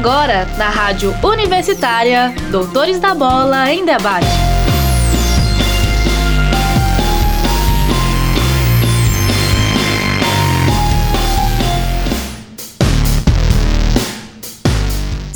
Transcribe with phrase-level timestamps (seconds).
[0.00, 4.49] Agora, na Rádio Universitária, Doutores da Bola em Debate.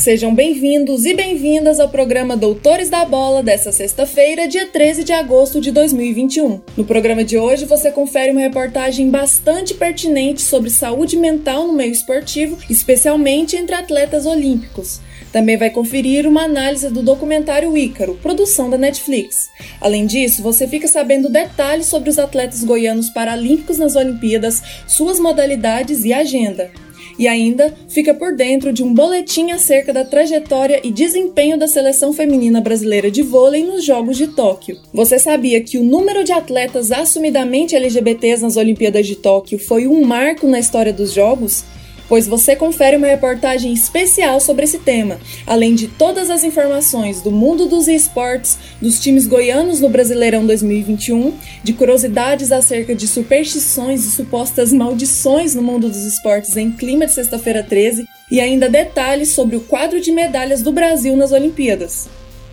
[0.05, 5.63] Sejam bem-vindos e bem-vindas ao programa Doutores da Bola dessa sexta-feira, dia 13 de agosto
[5.63, 6.61] de 2021.
[6.77, 11.91] No programa de hoje você confere uma reportagem bastante pertinente sobre saúde mental no meio
[11.91, 15.01] esportivo, especialmente entre atletas olímpicos.
[15.33, 19.49] Também vai conferir uma análise do documentário Ícaro, produção da Netflix.
[19.81, 26.05] Além disso, você fica sabendo detalhes sobre os atletas goianos paralímpicos nas Olimpíadas, suas modalidades
[26.05, 26.84] e agenda
[27.19, 32.13] e ainda fica por dentro de um boletim acerca da trajetória e desempenho da seleção
[32.13, 34.79] feminina brasileira de vôlei nos Jogos de Tóquio.
[34.93, 40.05] Você sabia que o número de atletas assumidamente LGBTs nas Olimpíadas de Tóquio foi um
[40.05, 41.65] marco na história dos Jogos?
[42.09, 47.31] Pois você confere uma reportagem especial sobre esse tema, além de todas as informações do
[47.31, 54.11] mundo dos esportes, dos times goianos no Brasileirão 2021, de curiosidades acerca de superstições e
[54.11, 59.57] supostas maldições no mundo dos esportes em clima de sexta-feira 13 e ainda detalhes sobre
[59.57, 62.09] o quadro de medalhas do Brasil nas Olimpíadas.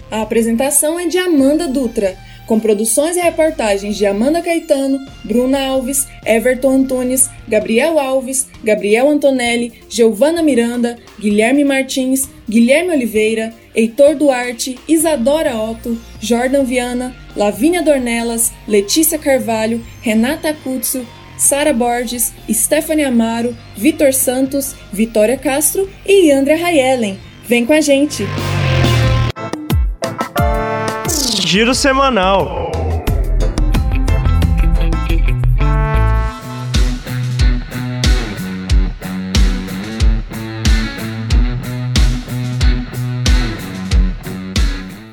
[0.09, 6.07] A apresentação é de Amanda Dutra com produções e reportagens de Amanda Caetano, Bruna Alves,
[6.25, 15.55] Everton Antunes, Gabriel Alves, Gabriel Antonelli, Giovana Miranda, Guilherme Martins, Guilherme Oliveira, Heitor Duarte, Isadora
[15.55, 21.05] Otto, Jordan Viana, Lavínia Dornelas, Letícia Carvalho, Renata Cutso,
[21.37, 27.17] Sara Borges, Stephanie Amaro, Vitor Santos, Vitória Castro e Andrea Rayellen.
[27.47, 28.23] Vem com a gente!
[31.51, 32.71] Giro Semanal.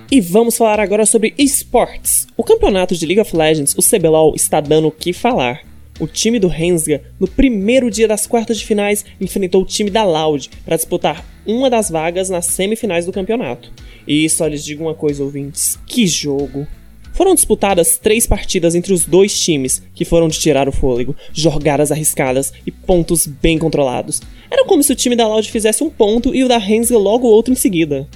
[0.09, 2.28] E vamos falar agora sobre esportes.
[2.37, 5.68] O campeonato de League of Legends, o CBLOL, está dando o que falar.
[6.00, 10.04] O time do Rensga, no primeiro dia das quartas de finais, enfrentou o time da
[10.04, 13.72] Loud para disputar uma das vagas nas semifinais do campeonato.
[14.06, 16.66] E só lhes digo uma coisa, ouvintes: que jogo!
[17.14, 21.91] Foram disputadas três partidas entre os dois times, que foram de tirar o fôlego, jogadas
[21.91, 24.22] arriscadas e pontos bem controlados.
[24.48, 27.26] Era como se o time da Loud fizesse um ponto e o da Rensga logo
[27.26, 28.06] outro em seguida.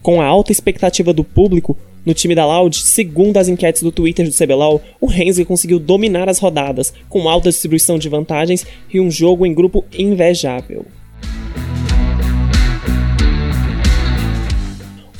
[0.00, 4.26] Com a alta expectativa do público, no time da Loud, segundo as enquetes do Twitter
[4.26, 9.10] do CBLOL, o Hensley conseguiu dominar as rodadas, com alta distribuição de vantagens e um
[9.10, 10.84] jogo em grupo invejável.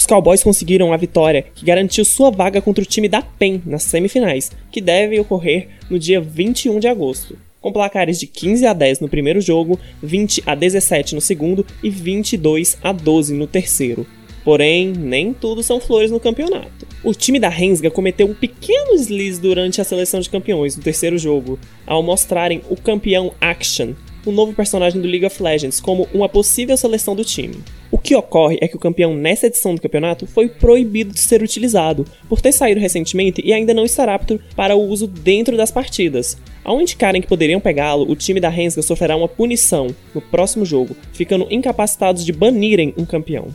[0.05, 3.84] Os Cowboys conseguiram a vitória que garantiu sua vaga contra o time da PEN nas
[3.84, 9.00] semifinais, que devem ocorrer no dia 21 de agosto, com placares de 15 a 10
[9.00, 14.06] no primeiro jogo, 20 a 17 no segundo e 22 a 12 no terceiro.
[14.44, 16.87] Porém, nem tudo são flores no campeonato.
[17.03, 21.16] O time da Rensga cometeu um pequeno deslize durante a seleção de campeões no terceiro
[21.16, 23.94] jogo, ao mostrarem o campeão Action,
[24.27, 27.56] o novo personagem do League of Legends, como uma possível seleção do time.
[27.91, 31.43] O que ocorre é que o campeão nessa edição do campeonato foi proibido de ser
[31.43, 35.71] utilizado, por ter saído recentemente e ainda não estar apto para o uso dentro das
[35.71, 36.37] partidas.
[36.62, 40.97] Ao indicarem que poderiam pegá-lo, o time da Rensga sofrerá uma punição no próximo jogo,
[41.12, 43.49] ficando incapacitados de banirem um campeão.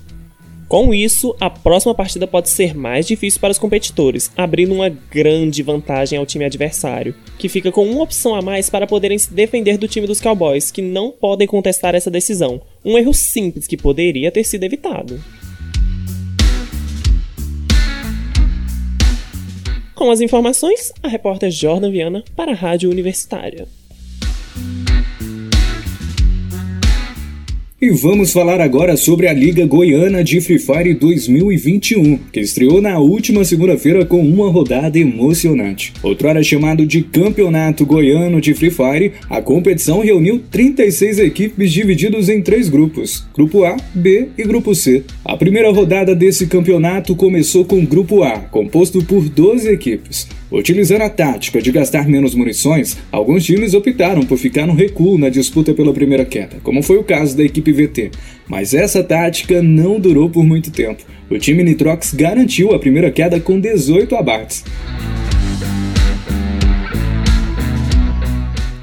[0.70, 5.64] Com isso, a próxima partida pode ser mais difícil para os competidores, abrindo uma grande
[5.64, 9.80] vantagem ao time adversário, que fica com uma opção a mais para poderem se defender
[9.80, 12.62] do time dos Cowboys, que não podem contestar essa decisão.
[12.86, 15.20] Um erro simples que poderia ter sido evitado.
[19.96, 23.68] Com as informações, a repórter Jordan Viana para a Rádio Universitária.
[27.82, 33.00] E vamos falar agora sobre a Liga Goiana de Free Fire 2021, que estreou na
[33.00, 35.94] última segunda-feira com uma rodada emocionante.
[36.04, 42.42] Outrora chamado de Campeonato Goiano de Free Fire, a competição reuniu 36 equipes divididos em
[42.42, 45.06] três grupos: Grupo A, B e Grupo C.
[45.24, 50.28] A primeira rodada desse campeonato começou com o Grupo A, composto por 12 equipes.
[50.52, 55.30] Utilizando a tática de gastar menos munições, alguns times optaram por ficar no recuo na
[55.30, 58.10] disputa pela primeira queda, como foi o caso da equipe VT.
[58.48, 61.04] Mas essa tática não durou por muito tempo.
[61.30, 64.64] O time Nitrox garantiu a primeira queda com 18 abates.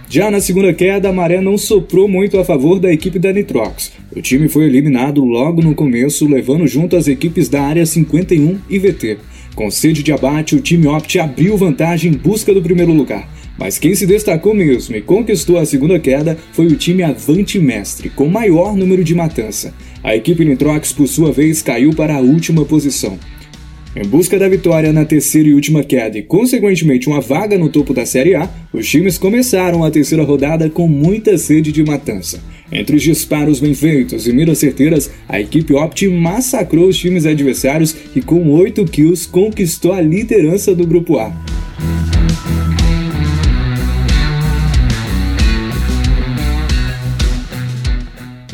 [0.08, 3.92] Já na segunda queda, a maré não soprou muito a favor da equipe da Nitrox.
[4.14, 8.78] O time foi eliminado logo no começo, levando junto as equipes da área 51 e
[8.78, 9.18] VT.
[9.56, 13.26] Com sede de abate, o time Opt abriu vantagem em busca do primeiro lugar.
[13.58, 18.10] Mas quem se destacou mesmo e conquistou a segunda queda foi o time Avante Mestre,
[18.10, 19.72] com maior número de matança.
[20.04, 23.18] A equipe Nitrox, por sua vez, caiu para a última posição.
[23.96, 27.94] Em busca da vitória na terceira e última queda e, consequentemente, uma vaga no topo
[27.94, 32.38] da Série A, os times começaram a terceira rodada com muita sede de matança.
[32.70, 37.96] Entre os disparos bem feitos e miras certeiras, a equipe Opt massacrou os times adversários
[38.14, 41.32] e, com 8 kills, conquistou a liderança do Grupo A.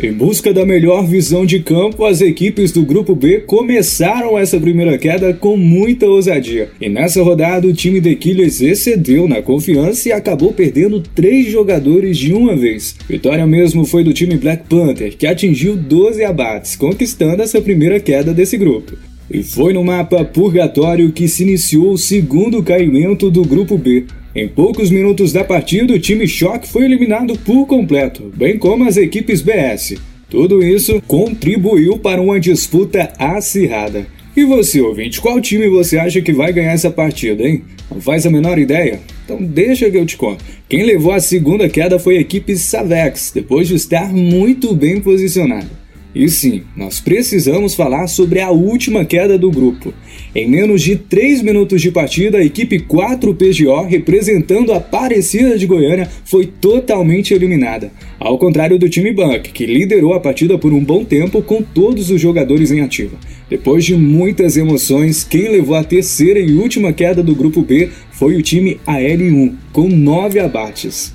[0.02, 4.98] Em busca da melhor visão de campo, as equipes do Grupo B começaram essa primeira
[4.98, 6.70] queda com muita ousadia.
[6.80, 12.18] E nessa rodada, o time de Quiles excedeu na confiança e acabou perdendo três jogadores
[12.18, 12.96] de uma vez.
[13.08, 18.34] Vitória mesmo foi do time Black Panther, que atingiu 12 abates, conquistando essa primeira queda
[18.34, 18.94] desse grupo.
[19.30, 24.06] E foi no mapa Purgatório que se iniciou o segundo caimento do Grupo B.
[24.34, 28.96] Em poucos minutos da partida, o time Choque foi eliminado por completo, bem como as
[28.96, 29.98] equipes BS.
[30.30, 34.06] Tudo isso contribuiu para uma disputa acirrada.
[34.34, 37.62] E você, ouvinte, qual time você acha que vai ganhar essa partida, hein?
[37.90, 39.00] Não faz a menor ideia?
[39.22, 40.42] Então deixa que eu te conto.
[40.66, 45.81] Quem levou a segunda queda foi a equipe Savex, depois de estar muito bem posicionada.
[46.14, 49.94] E sim, nós precisamos falar sobre a última queda do grupo.
[50.34, 55.66] Em menos de 3 minutos de partida, a equipe 4 PGO, representando a Aparecida de
[55.66, 57.90] Goiânia, foi totalmente eliminada.
[58.20, 62.10] Ao contrário do time Bank, que liderou a partida por um bom tempo com todos
[62.10, 63.16] os jogadores em ativa.
[63.48, 68.36] Depois de muitas emoções, quem levou a terceira e última queda do grupo B foi
[68.36, 71.14] o time AL1, com 9 abates.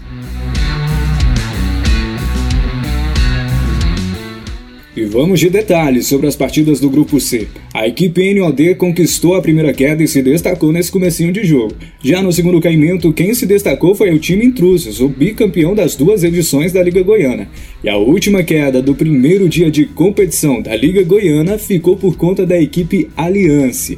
[4.98, 7.48] E vamos de detalhes sobre as partidas do grupo C.
[7.72, 11.76] A equipe NOD conquistou a primeira queda e se destacou nesse comecinho de jogo.
[12.02, 16.24] Já no segundo caimento, quem se destacou foi o time Intrusos, o bicampeão das duas
[16.24, 17.48] edições da Liga Goiana.
[17.84, 22.44] E a última queda do primeiro dia de competição da Liga Goiana ficou por conta
[22.44, 23.98] da equipe Aliança.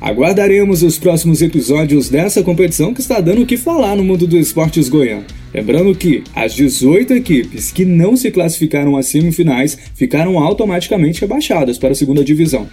[0.00, 4.46] Aguardaremos os próximos episódios dessa competição que está dando o que falar no mundo dos
[4.46, 5.26] esportes goiano.
[5.52, 11.90] Lembrando que as 18 equipes que não se classificaram às semifinais ficaram automaticamente rebaixadas para
[11.90, 12.66] a segunda divisão.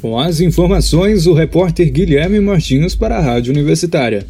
[0.00, 4.24] Com as informações, o repórter Guilherme Martins para a Rádio Universitária.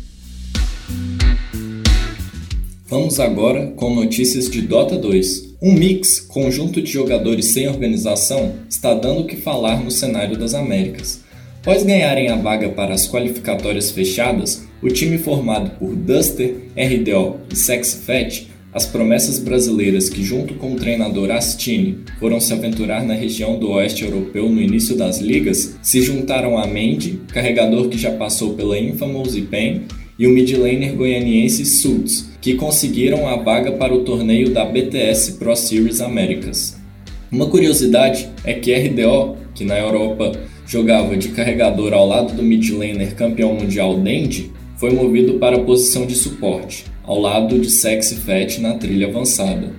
[2.89, 5.46] Vamos agora com notícias de Dota 2.
[5.61, 10.53] Um mix, conjunto de jogadores sem organização, está dando o que falar no cenário das
[10.53, 11.25] Américas.
[11.63, 17.57] Após ganharem a vaga para as qualificatórias fechadas, o time formado por Duster, RDO e
[17.57, 23.15] Sexy Fat, as promessas brasileiras que, junto com o treinador Astini, foram se aventurar na
[23.15, 28.13] região do oeste europeu no início das ligas, se juntaram a Mendy, carregador que já
[28.13, 29.85] passou pela Infamous e PEN,
[30.19, 35.55] e o midlaner goianiense Sultz, que conseguiram a vaga para o torneio da BTS Pro
[35.57, 36.77] Series Américas.
[37.31, 40.33] Uma curiosidade é que RDO, que na Europa
[40.67, 46.07] jogava de carregador ao lado do midlaner campeão mundial Dendi, foi movido para a posição
[46.07, 49.73] de suporte, ao lado de Sexy Fat na trilha avançada.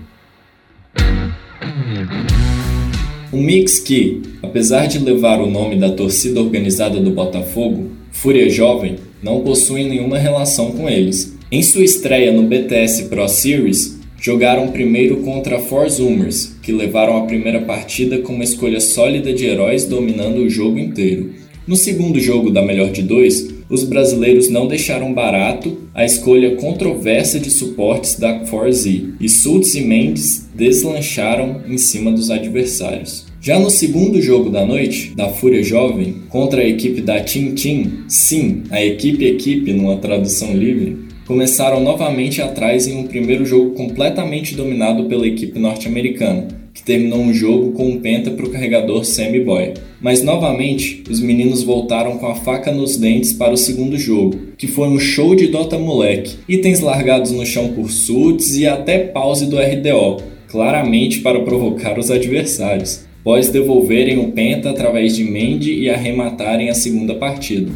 [3.31, 8.95] Um mix que, apesar de levar o nome da torcida organizada do Botafogo, Fúria Jovem,
[9.21, 11.36] não possui nenhuma relação com eles.
[11.49, 17.61] Em sua estreia no BTS Pro Series, jogaram primeiro contra Zoomers, que levaram a primeira
[17.61, 21.31] partida com uma escolha sólida de heróis dominando o jogo inteiro.
[21.65, 27.39] No segundo jogo da melhor de dois, os brasileiros não deixaram barato a escolha controversa
[27.39, 33.25] de suportes da 4Z, e Sultz e Mendes deslancharam em cima dos adversários.
[33.39, 38.03] Já no segundo jogo da noite, da Fúria Jovem, contra a equipe da Team Team,
[38.09, 45.03] sim, a equipe-equipe numa tradução livre, começaram novamente atrás em um primeiro jogo completamente dominado
[45.05, 49.73] pela equipe norte-americana, que terminou um jogo com um penta para o carregador Sammy Boy.
[49.99, 54.67] Mas novamente, os meninos voltaram com a faca nos dentes para o segundo jogo, que
[54.67, 59.47] foi um show de Dota moleque, itens largados no chão por suits e até pause
[59.47, 65.89] do RDO, claramente para provocar os adversários após devolverem o Penta através de Mendy e
[65.89, 67.69] arrematarem a segunda partida.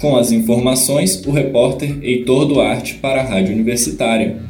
[0.00, 4.40] Com as informações, o repórter Heitor Duarte para a Rádio Universitária.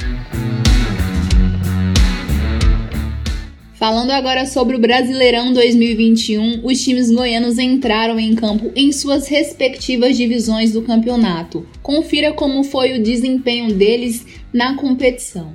[3.73, 10.19] Falando agora sobre o Brasileirão 2021, os times goianos entraram em campo em suas respectivas
[10.19, 11.65] divisões do campeonato.
[11.83, 15.55] Confira como foi o desempenho deles na competição.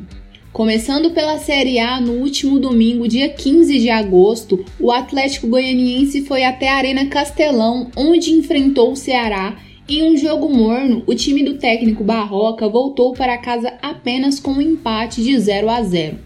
[0.51, 6.43] Começando pela Série A, no último domingo, dia 15 de agosto, o Atlético Goianiense foi
[6.43, 9.55] até a Arena Castelão, onde enfrentou o Ceará.
[9.87, 14.61] Em um jogo morno, o time do técnico Barroca voltou para casa apenas com um
[14.61, 16.19] empate de 0 a 0.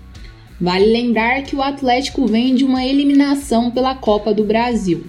[0.62, 5.06] Vale lembrar que o Atlético vem de uma eliminação pela Copa do Brasil.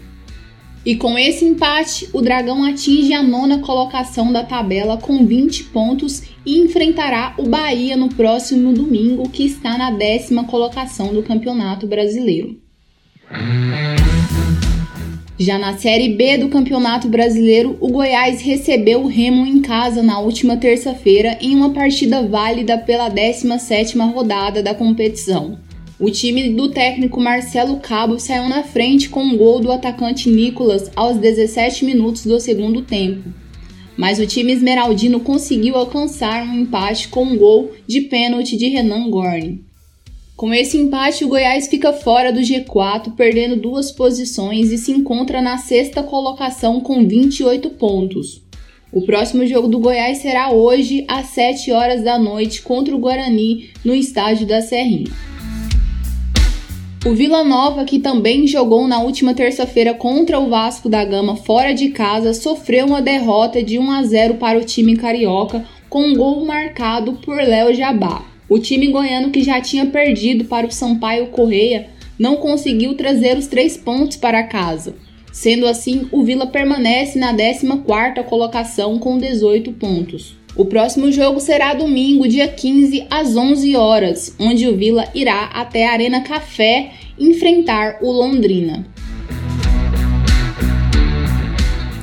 [0.85, 6.23] E com esse empate, o Dragão atinge a nona colocação da tabela com 20 pontos
[6.47, 12.57] e enfrentará o Bahia no próximo domingo, que está na décima colocação do Campeonato Brasileiro.
[15.41, 20.19] Já na Série B do Campeonato Brasileiro, o Goiás recebeu o Remo em casa na
[20.19, 25.57] última terça-feira em uma partida válida pela 17ª rodada da competição.
[25.97, 30.91] O time do técnico Marcelo Cabo saiu na frente com um gol do atacante Nicolas
[30.97, 33.33] aos 17 minutos do segundo tempo.
[33.97, 39.09] Mas o time esmeraldino conseguiu alcançar um empate com um gol de pênalti de Renan
[39.09, 39.69] Gorni.
[40.39, 45.43] Com esse empate, o Goiás fica fora do G4, perdendo duas posições e se encontra
[45.43, 48.41] na sexta colocação com 28 pontos.
[48.93, 53.71] O próximo jogo do Goiás será hoje às 7 horas da noite contra o Guarani
[53.85, 55.11] no estádio da Serrinha.
[57.05, 61.75] O Vila Nova, que também jogou na última terça-feira contra o Vasco da Gama fora
[61.75, 66.15] de casa, sofreu uma derrota de 1 a 0 para o time carioca, com um
[66.15, 68.38] gol marcado por Léo Jabá.
[68.49, 71.89] O time goiano, que já tinha perdido para o Sampaio Correia,
[72.19, 74.95] não conseguiu trazer os três pontos para casa.
[75.31, 80.35] Sendo assim, o Vila permanece na 14ª colocação com 18 pontos.
[80.57, 85.87] O próximo jogo será domingo, dia 15, às 11 horas, onde o Vila irá até
[85.87, 88.87] a Arena Café enfrentar o Londrina.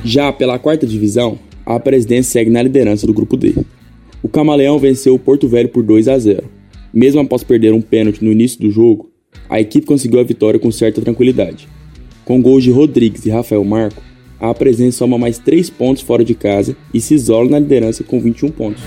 [0.04, 3.52] Já pela quarta divisão, a presidência segue na liderança do grupo D.
[4.22, 6.44] O Camaleão venceu o Porto Velho por 2 a 0.
[6.92, 9.10] Mesmo após perder um pênalti no início do jogo,
[9.48, 11.68] a equipe conseguiu a vitória com certa tranquilidade.
[12.24, 14.02] Com gols de Rodrigues e Rafael Marco,
[14.40, 18.20] a presença soma mais 3 pontos fora de casa e se isola na liderança com
[18.20, 18.82] 21 pontos.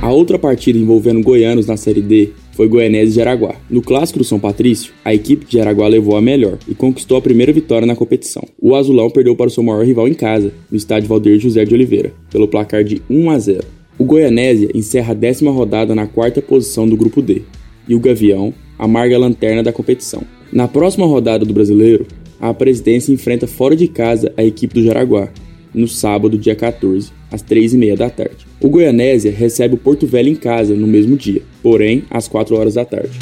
[0.00, 2.30] A outra partida envolvendo goianos na Série D
[2.60, 3.54] foi Goianese de Araguá.
[3.70, 7.22] No clássico do São Patrício, a equipe de Araguá levou a melhor e conquistou a
[7.22, 8.42] primeira vitória na competição.
[8.60, 11.72] O Azulão perdeu para o seu maior rival em casa, no estádio Valdeir José de
[11.72, 13.66] Oliveira, pelo placar de 1 a 0.
[13.98, 17.40] O Goianésia encerra a décima rodada na quarta posição do grupo D,
[17.88, 20.22] e o Gavião amarga a lanterna da competição.
[20.52, 22.06] Na próxima rodada do Brasileiro,
[22.38, 25.30] a presidência enfrenta fora de casa a equipe do Jaraguá,
[25.72, 28.46] no sábado, dia 14, às 3h30 da tarde.
[28.60, 32.74] O Goianésia recebe o Porto Velho em casa no mesmo dia, porém às 4 horas
[32.74, 33.18] da tarde.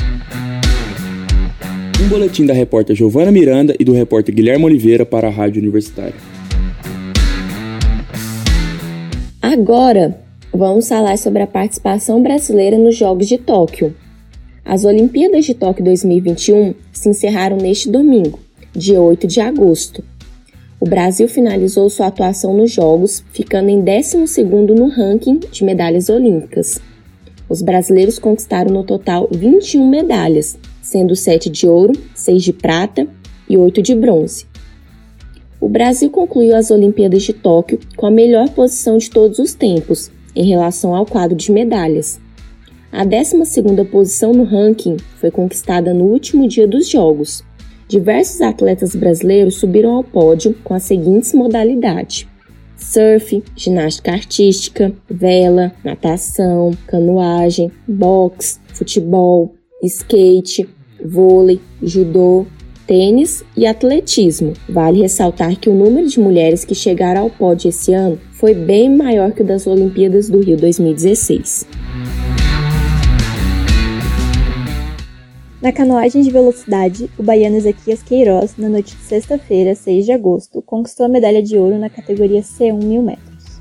[2.03, 6.15] Um boletim da repórter Giovana Miranda e do repórter Guilherme Oliveira para a Rádio Universitária.
[9.43, 10.19] Agora,
[10.53, 13.95] vamos falar sobre a participação brasileira nos Jogos de Tóquio.
[14.65, 18.39] As Olimpíadas de Tóquio 2021 se encerraram neste domingo,
[18.75, 20.05] dia 8 de agosto.
[20.81, 26.81] O Brasil finalizou sua atuação nos Jogos, ficando em 12º no ranking de medalhas olímpicas.
[27.49, 33.09] Os brasileiros conquistaram no total 21 medalhas, sendo 7 de ouro, 6 de prata
[33.49, 34.47] e 8 de bronze.
[35.61, 40.13] O Brasil concluiu as Olimpíadas de Tóquio com a melhor posição de todos os tempos
[40.37, 42.21] em relação ao quadro de medalhas.
[42.93, 47.43] A 12ª posição no ranking foi conquistada no último dia dos Jogos,
[47.89, 52.27] diversos atletas brasileiros subiram ao pódio com as seguintes modalidades:
[52.77, 60.69] surf, ginástica artística, vela, natação, canoagem, boxe, futebol, skate,
[61.05, 62.47] vôlei, judô,
[62.87, 64.53] tênis e atletismo.
[64.69, 68.95] Vale ressaltar que o número de mulheres que chegaram ao pódio esse ano foi bem
[68.95, 71.67] maior que o das Olimpíadas do Rio 2016.
[75.61, 80.63] Na canoagem de velocidade, o baiano Ezequias Queiroz, na noite de sexta-feira, 6 de agosto,
[80.63, 83.59] conquistou a medalha de ouro na categoria C1 mil metros.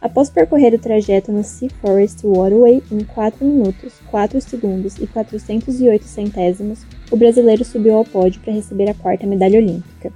[0.00, 6.04] Após percorrer o trajeto no Sea Forest Waterway em 4 minutos, 4 segundos e 408
[6.04, 6.78] centésimos,
[7.10, 10.10] o brasileiro subiu ao pódio para receber a quarta medalha olímpica.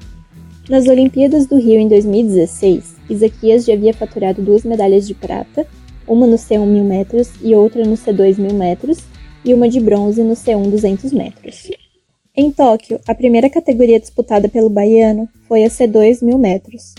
[0.71, 5.67] Nas Olimpíadas do Rio em 2016, Ezequias já havia faturado duas medalhas de prata,
[6.09, 9.05] uma no C1 mil metros e outra no C2 mil metros,
[9.45, 11.71] e uma de bronze no C1 200 metros.
[12.37, 16.95] Em Tóquio, a primeira categoria disputada pelo baiano foi a C2 1000 metros.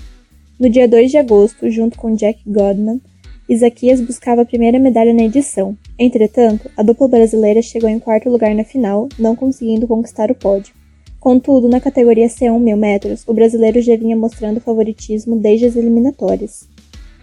[0.58, 3.02] No dia 2 de agosto, junto com Jack Godman,
[3.50, 5.78] Isaquias buscava a primeira medalha na edição.
[6.00, 10.74] Entretanto, a dupla brasileira chegou em quarto lugar na final, não conseguindo conquistar o pódio.
[11.20, 16.68] Contudo, na categoria C1 1000 metros, o brasileiro já vinha mostrando favoritismo desde as eliminatórias.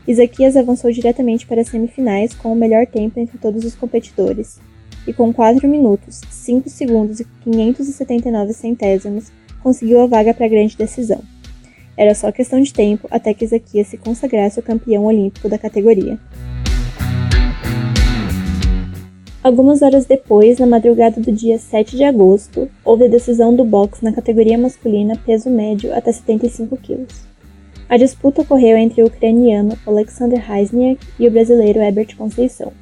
[0.06, 4.60] Isaquias avançou diretamente para as semifinais com o melhor tempo entre todos os competidores,
[5.06, 9.32] e com 4 minutos, 5 segundos e 579 centésimos,
[9.62, 11.20] conseguiu a vaga para a grande decisão.
[11.96, 16.18] Era só questão de tempo até que Isaquias se consagrasse o campeão olímpico da categoria.
[19.42, 24.04] Algumas horas depois, na madrugada do dia 7 de agosto, houve a decisão do boxe
[24.04, 27.06] na categoria masculina peso médio até 75 kg.
[27.88, 32.72] A disputa ocorreu entre o ucraniano Alexander Heisniak e o brasileiro Herbert Conceição.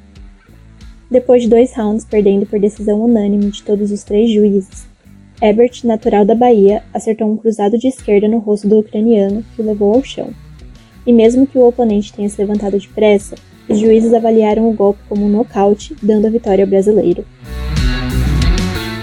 [1.11, 4.87] Depois de dois rounds perdendo por decisão unânime de todos os três juízes,
[5.41, 9.65] Herbert, natural da Bahia, acertou um cruzado de esquerda no rosto do ucraniano, que o
[9.65, 10.29] levou ao chão.
[11.05, 13.35] E mesmo que o oponente tenha se levantado depressa,
[13.67, 17.25] os juízes avaliaram o golpe como um nocaute, dando a vitória ao brasileiro.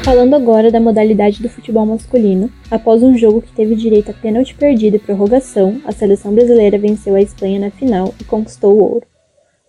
[0.02, 4.54] Falando agora da modalidade do futebol masculino, após um jogo que teve direito a pênalti
[4.54, 9.17] perdido e prorrogação, a seleção brasileira venceu a Espanha na final e conquistou o ouro.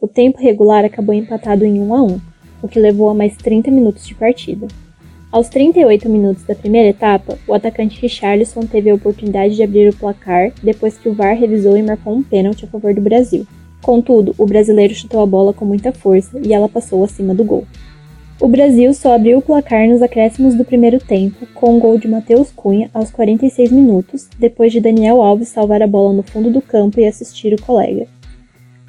[0.02, 2.22] O tempo regular acabou empatado em 1 a 1,
[2.62, 4.66] o que levou a mais 30 minutos de partida.
[5.30, 9.96] Aos 38 minutos da primeira etapa, o atacante Richarlison teve a oportunidade de abrir o
[9.96, 13.46] placar depois que o VAR revisou e marcou um pênalti a favor do Brasil.
[13.82, 17.66] Contudo, o brasileiro chutou a bola com muita força e ela passou acima do gol.
[18.40, 22.08] O Brasil só abriu o placar nos acréscimos do primeiro tempo, com um gol de
[22.08, 26.62] Matheus Cunha aos 46 minutos, depois de Daniel Alves salvar a bola no fundo do
[26.62, 28.08] campo e assistir o colega.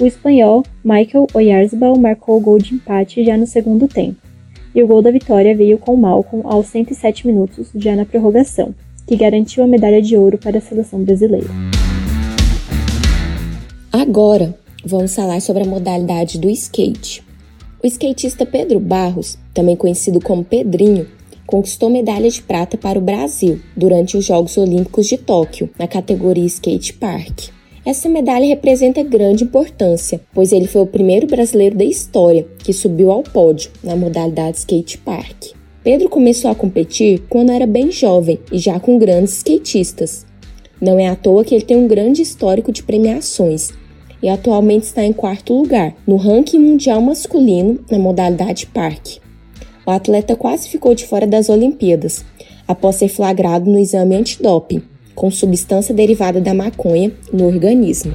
[0.01, 4.17] O espanhol Michael Oyarzabal marcou o gol de empate já no segundo tempo
[4.75, 8.75] e o gol da vitória veio com Malcolm aos 107 minutos, já na prorrogação,
[9.07, 11.49] que garantiu a medalha de ouro para a seleção brasileira.
[13.93, 17.23] Agora, vamos falar sobre a modalidade do skate.
[17.83, 21.07] O skatista Pedro Barros, também conhecido como Pedrinho,
[21.47, 26.47] conquistou medalha de prata para o Brasil durante os Jogos Olímpicos de Tóquio, na categoria
[26.47, 27.60] Skate Park.
[27.85, 33.11] Essa medalha representa grande importância, pois ele foi o primeiro brasileiro da história que subiu
[33.11, 35.53] ao pódio na modalidade skate park.
[35.83, 40.27] Pedro começou a competir quando era bem jovem e já com grandes skatistas.
[40.79, 43.71] Não é à toa que ele tem um grande histórico de premiações
[44.23, 49.17] e atualmente está em quarto lugar no ranking mundial masculino na modalidade park.
[49.87, 52.27] O atleta quase ficou de fora das Olimpíadas
[52.69, 54.83] após ser flagrado no exame antidoping
[55.21, 58.11] com substância derivada da maconha no organismo.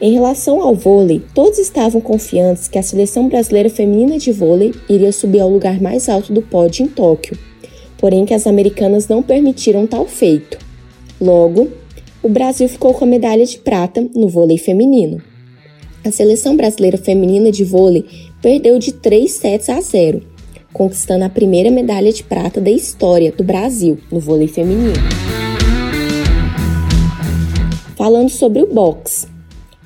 [0.00, 5.12] Em relação ao vôlei, todos estavam confiantes que a seleção brasileira feminina de vôlei iria
[5.12, 7.36] subir ao lugar mais alto do pódio em Tóquio,
[7.98, 10.56] porém que as americanas não permitiram tal feito.
[11.20, 11.68] Logo,
[12.22, 15.20] o Brasil ficou com a medalha de prata no vôlei feminino.
[16.02, 18.06] A seleção brasileira feminina de vôlei
[18.40, 20.22] perdeu de 3 sets a 0,
[20.72, 24.92] conquistando a primeira medalha de prata da história do Brasil no vôlei feminino.
[27.96, 29.28] Falando sobre o boxe,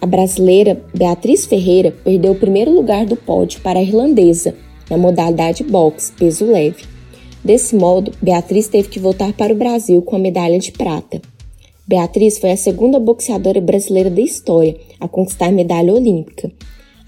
[0.01, 4.55] a brasileira Beatriz Ferreira perdeu o primeiro lugar do pódio para a irlandesa
[4.88, 6.85] na modalidade boxe peso leve.
[7.44, 11.20] Desse modo, Beatriz teve que voltar para o Brasil com a medalha de prata.
[11.87, 16.51] Beatriz foi a segunda boxeadora brasileira da história a conquistar medalha olímpica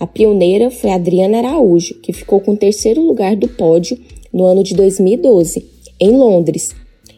[0.01, 3.99] a pioneira foi Adriana Araújo, que ficou com o terceiro lugar do pódio
[4.33, 5.67] no ano de 2012,
[5.99, 6.71] em Londres,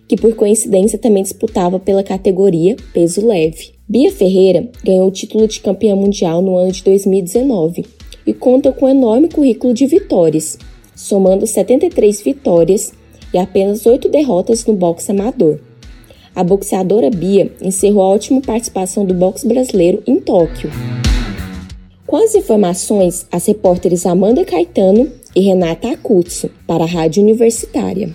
[0.09, 3.73] que por coincidência também disputava pela categoria peso leve.
[3.87, 7.85] Bia Ferreira ganhou o título de campeã mundial no ano de 2019
[8.27, 10.57] e conta com um enorme currículo de vitórias,
[10.97, 12.93] somando 73 vitórias
[13.35, 15.61] e apenas 8 derrotas no boxe amador.
[16.35, 20.71] A boxeadora Bia encerrou a última participação do boxe brasileiro em Tóquio.
[22.11, 28.13] Com as informações, as repórteres Amanda Caetano e Renata Acutso, para a Rádio Universitária.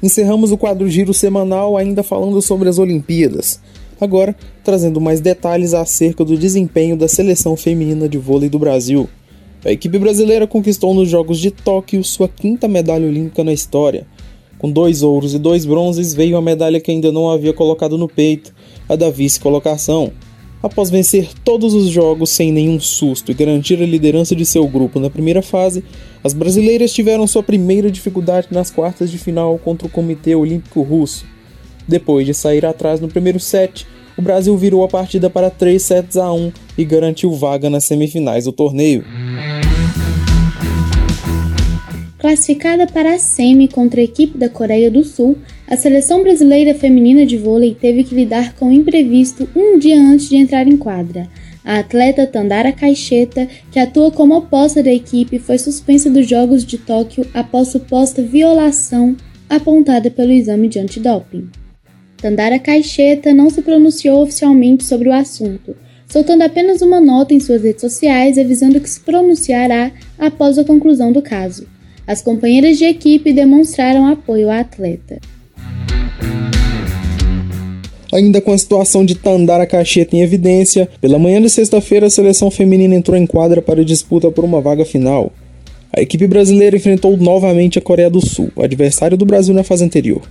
[0.00, 3.60] Encerramos o quadro Giro semanal ainda falando sobre as Olimpíadas.
[4.00, 9.08] Agora, trazendo mais detalhes acerca do desempenho da seleção feminina de vôlei do Brasil.
[9.64, 14.06] A equipe brasileira conquistou nos Jogos de Tóquio sua quinta medalha olímpica na história.
[14.58, 18.06] Com dois ouros e dois bronzes, veio a medalha que ainda não havia colocado no
[18.06, 18.54] peito,
[18.88, 20.12] a da vice-colocação.
[20.62, 24.98] Após vencer todos os jogos sem nenhum susto e garantir a liderança de seu grupo
[24.98, 25.84] na primeira fase,
[26.24, 31.26] as brasileiras tiveram sua primeira dificuldade nas quartas de final contra o Comitê Olímpico Russo.
[31.86, 36.16] Depois de sair atrás no primeiro set, o Brasil virou a partida para 3 sets
[36.16, 39.04] a 1 e garantiu vaga nas semifinais do torneio.
[42.18, 45.36] Classificada para a semi contra a equipe da Coreia do Sul,
[45.68, 50.28] a seleção brasileira feminina de vôlei teve que lidar com o imprevisto um dia antes
[50.28, 51.28] de entrar em quadra.
[51.64, 56.78] A atleta Tandara Caixeta, que atua como oposta da equipe, foi suspensa dos Jogos de
[56.78, 59.16] Tóquio após suposta violação
[59.50, 61.48] apontada pelo exame de antidoping.
[62.16, 65.76] Tandara Caixeta não se pronunciou oficialmente sobre o assunto,
[66.06, 71.10] soltando apenas uma nota em suas redes sociais avisando que se pronunciará após a conclusão
[71.10, 71.66] do caso.
[72.06, 75.20] As companheiras de equipe demonstraram apoio à atleta.
[78.12, 82.50] Ainda com a situação de Tandara Cacheta em evidência, pela manhã de sexta-feira a seleção
[82.50, 85.32] feminina entrou em quadra para disputa por uma vaga final.
[85.92, 90.22] A equipe brasileira enfrentou novamente a Coreia do Sul, adversário do Brasil na fase anterior.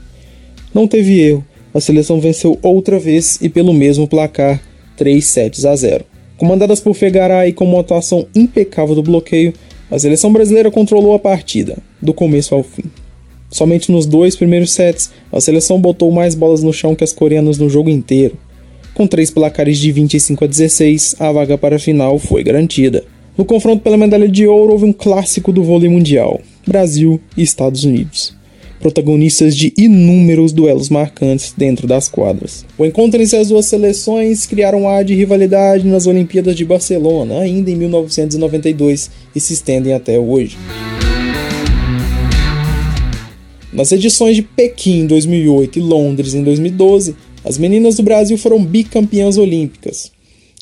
[0.74, 4.62] Não teve erro, a seleção venceu outra vez e pelo mesmo placar,
[4.96, 6.06] 3 sets a 0.
[6.38, 9.54] Comandadas por Fegaray com uma atuação impecável do bloqueio,
[9.92, 12.84] a seleção brasileira controlou a partida, do começo ao fim.
[13.50, 17.58] Somente nos dois primeiros sets, a seleção botou mais bolas no chão que as coreanas
[17.58, 18.38] no jogo inteiro.
[18.94, 23.04] Com três placares de 25 a 16, a vaga para a final foi garantida.
[23.38, 27.84] No confronto pela medalha de ouro, houve um clássico do vôlei mundial: Brasil e Estados
[27.84, 28.36] Unidos
[28.86, 32.64] protagonistas de inúmeros duelos marcantes dentro das quadras.
[32.78, 37.40] O encontro entre as duas seleções criaram um ar de rivalidade nas Olimpíadas de Barcelona,
[37.40, 40.56] ainda em 1992, e se estendem até hoje.
[43.76, 48.64] Nas edições de Pequim em 2008 e Londres em 2012, as meninas do Brasil foram
[48.64, 50.14] bicampeãs olímpicas,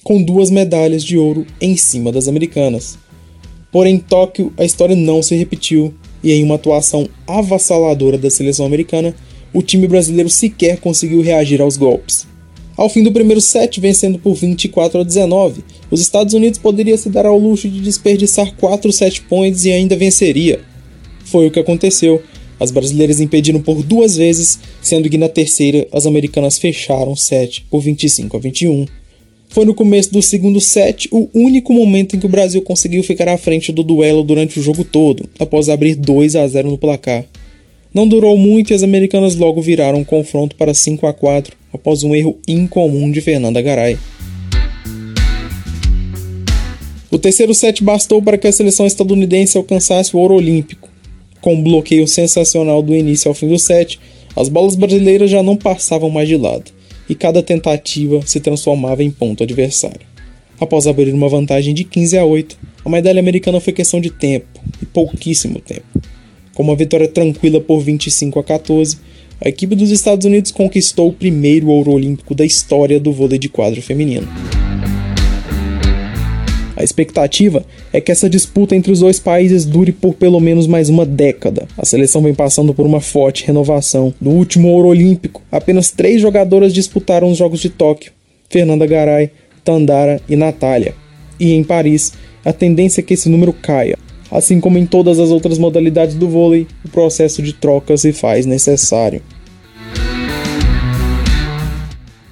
[0.03, 2.97] com duas medalhas de ouro em cima das americanas.
[3.71, 8.65] Porém, em Tóquio, a história não se repetiu e em uma atuação avassaladora da seleção
[8.65, 9.15] americana,
[9.53, 12.25] o time brasileiro sequer conseguiu reagir aos golpes.
[12.75, 17.11] Ao fim do primeiro set, vencendo por 24 a 19, os Estados Unidos poderia se
[17.11, 20.61] dar ao luxo de desperdiçar 4 set points e ainda venceria.
[21.25, 22.19] Foi o que aconteceu.
[22.59, 27.65] As brasileiras impediram por duas vezes, sendo que na terceira as americanas fecharam o set
[27.69, 28.85] por 25 a 21
[29.53, 33.27] foi no começo do segundo set o único momento em que o Brasil conseguiu ficar
[33.27, 37.23] à frente do duelo durante o jogo todo, após abrir 2 a 0 no placar.
[37.93, 42.01] Não durou muito e as americanas logo viraram o confronto para 5 a 4 após
[42.01, 43.95] um erro incomum de Fernanda Garay.
[47.11, 50.89] O terceiro set bastou para que a seleção estadunidense alcançasse o ouro olímpico.
[51.43, 53.99] Com um bloqueio sensacional do início ao fim do set,
[54.33, 56.71] as bolas brasileiras já não passavam mais de lado
[57.09, 60.07] e cada tentativa se transformava em ponto adversário.
[60.57, 64.61] Após abrir uma vantagem de 15 a 8, a medalha americana foi questão de tempo,
[64.81, 65.83] e pouquíssimo tempo.
[66.53, 68.99] Com uma vitória tranquila por 25 a 14,
[69.41, 73.49] a equipe dos Estados Unidos conquistou o primeiro ouro olímpico da história do vôlei de
[73.49, 74.29] quadro feminino.
[76.75, 80.89] A expectativa é que essa disputa entre os dois países dure por pelo menos mais
[80.89, 81.67] uma década.
[81.77, 84.13] A seleção vem passando por uma forte renovação.
[84.19, 88.11] No último ouro olímpico, apenas três jogadoras disputaram os Jogos de Tóquio:
[88.49, 89.29] Fernanda Garay,
[89.63, 90.95] Tandara e Natália.
[91.39, 93.97] E em Paris, a tendência é que esse número caia.
[94.31, 98.45] Assim como em todas as outras modalidades do vôlei, o processo de troca se faz
[98.47, 99.21] necessário.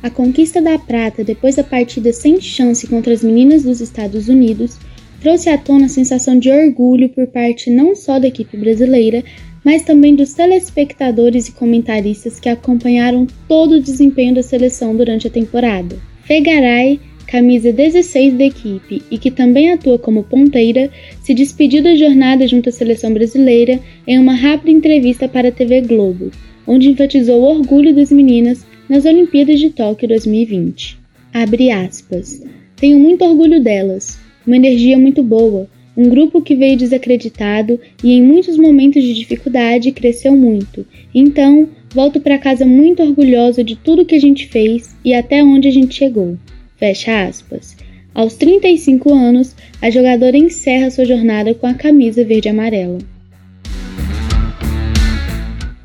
[0.03, 4.77] A conquista da prata depois da partida sem chance contra as meninas dos Estados Unidos
[5.21, 9.23] trouxe à tona a sensação de orgulho por parte não só da equipe brasileira,
[9.63, 15.29] mas também dos telespectadores e comentaristas que acompanharam todo o desempenho da seleção durante a
[15.29, 15.95] temporada.
[16.23, 20.89] Fegaray, camisa 16 da equipe e que também atua como ponteira,
[21.21, 25.81] se despediu da jornada junto à seleção brasileira em uma rápida entrevista para a TV
[25.81, 26.31] Globo,
[26.65, 30.99] onde enfatizou o orgulho das meninas nas Olimpíadas de Tóquio 2020.
[31.33, 32.43] Abre aspas.
[32.75, 38.21] Tenho muito orgulho delas, uma energia muito boa, um grupo que veio desacreditado e em
[38.21, 40.85] muitos momentos de dificuldade cresceu muito.
[41.15, 45.69] Então, volto para casa muito orgulhosa de tudo que a gente fez e até onde
[45.69, 46.37] a gente chegou.
[46.75, 47.77] Fecha aspas.
[48.13, 52.97] Aos 35 anos, a jogadora encerra sua jornada com a camisa verde amarela.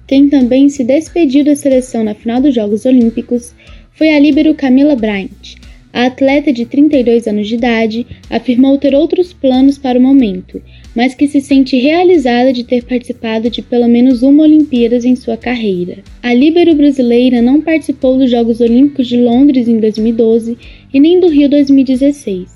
[0.07, 3.53] Quem também se despediu da seleção na final dos Jogos Olímpicos
[3.91, 5.57] foi a líbero Camila Bryant.
[5.93, 10.63] A atleta de 32 anos de idade afirmou ter outros planos para o momento,
[10.95, 15.37] mas que se sente realizada de ter participado de pelo menos uma Olimpíadas em sua
[15.37, 16.05] carreira.
[16.23, 20.59] A líbero brasileira não participou dos Jogos Olímpicos de Londres em 2012
[20.93, 22.56] e nem do Rio 2016.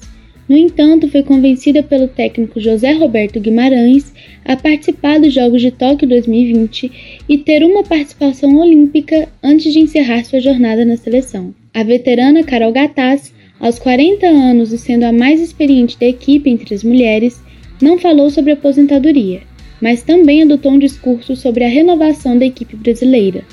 [0.51, 4.13] No entanto, foi convencida pelo técnico José Roberto Guimarães
[4.45, 10.25] a participar dos Jogos de Tóquio 2020 e ter uma participação olímpica antes de encerrar
[10.25, 11.55] sua jornada na seleção.
[11.73, 16.75] A veterana Carol Gattas, aos 40 anos e sendo a mais experiente da equipe entre
[16.75, 17.41] as mulheres,
[17.81, 19.43] não falou sobre aposentadoria,
[19.81, 23.45] mas também adotou um discurso sobre a renovação da equipe brasileira.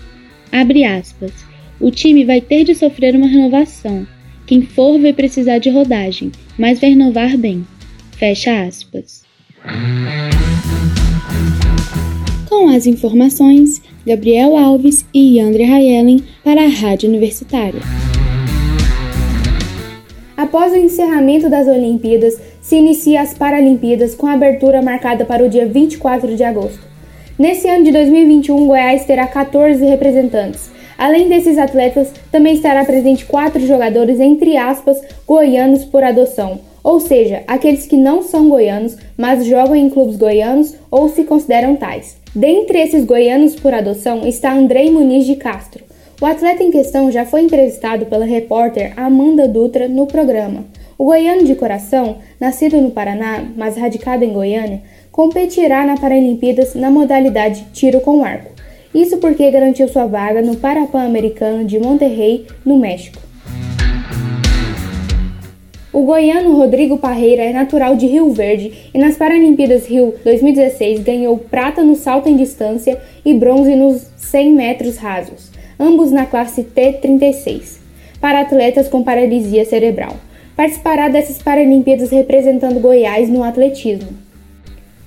[0.52, 1.32] Abre aspas.
[1.80, 4.08] O time vai ter de sofrer uma renovação.
[4.48, 7.68] Quem for vai precisar de rodagem, mas vai renovar bem.
[8.12, 9.22] Fecha aspas.
[12.50, 17.82] Com as informações, Gabriel Alves e Yandre Hayelen para a Rádio Universitária.
[20.38, 25.50] Após o encerramento das Olimpíadas, se inicia as Paralimpíadas com a abertura marcada para o
[25.50, 26.88] dia 24 de agosto.
[27.38, 30.77] Nesse ano de 2021, Goiás terá 14 representantes.
[30.98, 37.44] Além desses atletas, também estará presente quatro jogadores, entre aspas, goianos por adoção, ou seja,
[37.48, 42.18] aqueles que não são goianos, mas jogam em clubes goianos ou se consideram tais.
[42.34, 45.84] Dentre esses goianos por adoção está Andrei Muniz de Castro.
[46.20, 50.66] O atleta em questão já foi entrevistado pela repórter Amanda Dutra no programa.
[50.98, 54.82] O goiano de coração, nascido no Paraná, mas radicado em Goiânia,
[55.12, 58.57] competirá na Paralimpíadas na modalidade tiro com arco.
[58.98, 63.20] Isso porque garantiu sua vaga no Parapan-Americano de Monterrey, no México.
[65.94, 71.38] O goiano Rodrigo Parreira é natural de Rio Verde e nas Paralimpíadas Rio 2016 ganhou
[71.38, 77.78] prata no salto em distância e bronze nos 100 metros rasos, ambos na classe T36,
[78.20, 80.16] para atletas com paralisia cerebral.
[80.56, 84.10] Participará dessas Paralimpíadas representando Goiás no atletismo.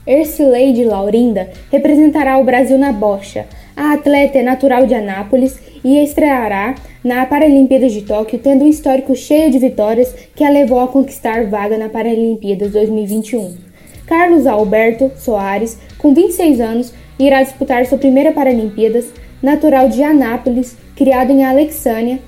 [0.06, 3.46] Ercileide Laurinda representará o Brasil na bocha.
[3.76, 9.14] A atleta é natural de Anápolis e estreará na Paralimpíadas de Tóquio, tendo um histórico
[9.14, 13.56] cheio de vitórias que a levou a conquistar vaga na Paralimpíadas 2021.
[14.06, 19.06] Carlos Alberto Soares, com 26 anos, irá disputar sua primeira Paralimpíadas,
[19.42, 22.18] natural de Anápolis, criado em Alexânia,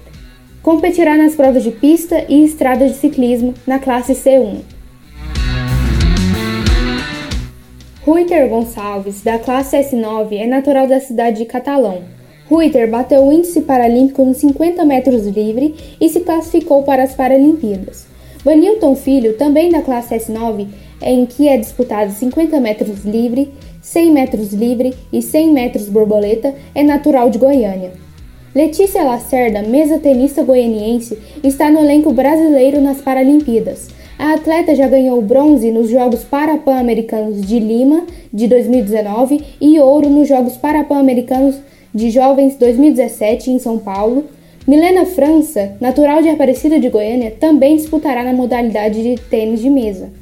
[0.63, 4.61] competirá nas provas de pista e estrada de ciclismo na classe C1.
[8.05, 12.01] Ruiter Gonçalves, da classe S9, é natural da cidade de Catalão.
[12.51, 18.09] Ruiter bateu o índice paralímpico nos 50 metros livre e se classificou para as Paralimpíadas.
[18.45, 20.67] Vanilton Filho, também da classe S9,
[21.01, 26.83] em que é disputado 50 metros livre, 100 metros livre e 100 metros borboleta, é
[26.83, 27.93] natural de Goiânia.
[28.53, 34.02] Letícia Lacerda, mesa tenista goianiense, está no elenco brasileiro nas Paralimpíadas.
[34.19, 40.29] A atleta já ganhou bronze nos Jogos Parapan-Americanos de Lima de 2019 e ouro nos
[40.29, 41.57] Jogos Parapan-Americanos
[41.95, 44.25] de Jovens 2017 em São Paulo,
[44.67, 50.22] Milena França, natural de Aparecida de Goiânia, também disputará na modalidade de tênis de mesa.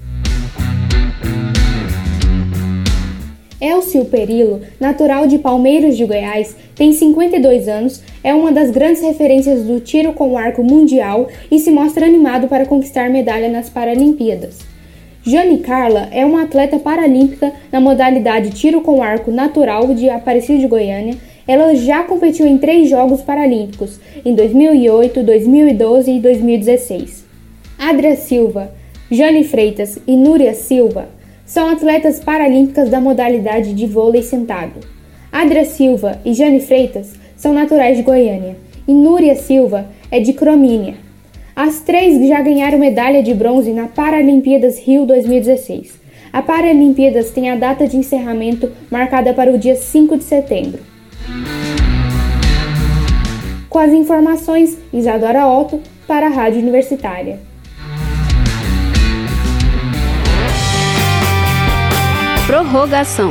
[3.61, 9.63] Elcio Perillo, natural de Palmeiras de Goiás, tem 52 anos, é uma das grandes referências
[9.65, 14.59] do tiro com arco mundial e se mostra animado para conquistar medalha nas Paralimpíadas.
[15.23, 20.67] Jane Carla é uma atleta paralímpica na modalidade tiro com arco natural de Aparecida de
[20.67, 21.17] Goiânia
[21.51, 27.25] ela já competiu em três Jogos Paralímpicos, em 2008, 2012 e 2016.
[27.77, 28.73] Adria Silva,
[29.11, 31.09] Jane Freitas e Núria Silva
[31.51, 34.87] são atletas paralímpicas da modalidade de vôlei sentado.
[35.33, 40.95] Adria Silva e Jane Freitas são naturais de Goiânia e Núria Silva é de Cromínia.
[41.57, 46.01] As três já ganharam medalha de bronze na Paralimpíadas Rio 2016.
[46.33, 50.79] A Paralimpíadas tem a data de encerramento marcada para o dia 5 de setembro.
[53.69, 57.50] Com as informações, Isadora Otto para a Rádio Universitária.
[62.51, 63.31] Prorrogação.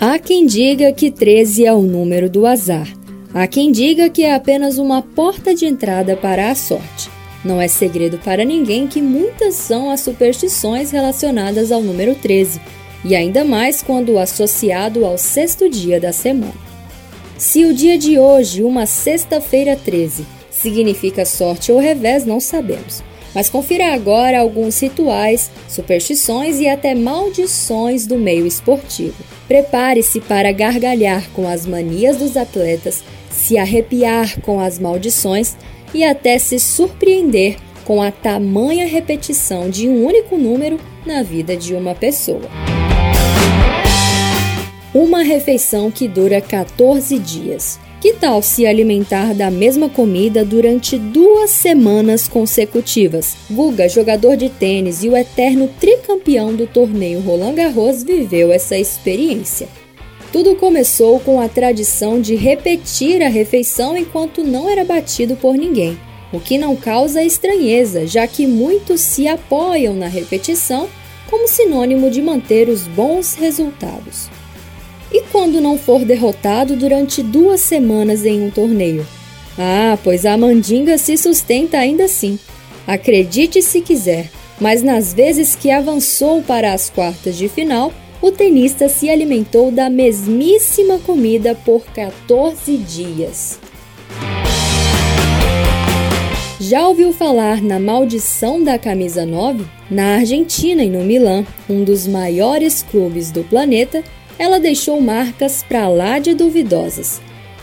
[0.00, 2.88] Há quem diga que 13 é o número do azar.
[3.32, 7.08] Há quem diga que é apenas uma porta de entrada para a sorte.
[7.44, 12.60] Não é segredo para ninguém que muitas são as superstições relacionadas ao número 13,
[13.04, 16.63] e ainda mais quando associado ao sexto dia da semana.
[17.44, 23.02] Se o dia de hoje, uma sexta-feira 13, significa sorte ou revés, não sabemos.
[23.34, 29.22] Mas confira agora alguns rituais, superstições e até maldições do meio esportivo.
[29.46, 35.54] Prepare-se para gargalhar com as manias dos atletas, se arrepiar com as maldições
[35.92, 41.74] e até se surpreender com a tamanha repetição de um único número na vida de
[41.74, 42.73] uma pessoa.
[44.94, 47.80] Uma refeição que dura 14 dias.
[48.00, 53.34] Que tal se alimentar da mesma comida durante duas semanas consecutivas?
[53.50, 59.66] Guga, jogador de tênis e o eterno tricampeão do torneio Roland Garros, viveu essa experiência.
[60.30, 65.98] Tudo começou com a tradição de repetir a refeição enquanto não era batido por ninguém,
[66.32, 70.88] o que não causa estranheza, já que muitos se apoiam na repetição
[71.28, 74.30] como sinônimo de manter os bons resultados.
[75.12, 79.06] E quando não for derrotado durante duas semanas em um torneio?
[79.58, 82.38] Ah, pois a mandinga se sustenta ainda assim.
[82.86, 88.88] Acredite se quiser, mas nas vezes que avançou para as quartas de final, o tenista
[88.88, 93.58] se alimentou da mesmíssima comida por 14 dias.
[96.58, 99.66] Já ouviu falar na maldição da camisa 9?
[99.90, 104.02] Na Argentina e no Milan, um dos maiores clubes do planeta,
[104.38, 107.20] ela deixou marcas para lá de duvidosas.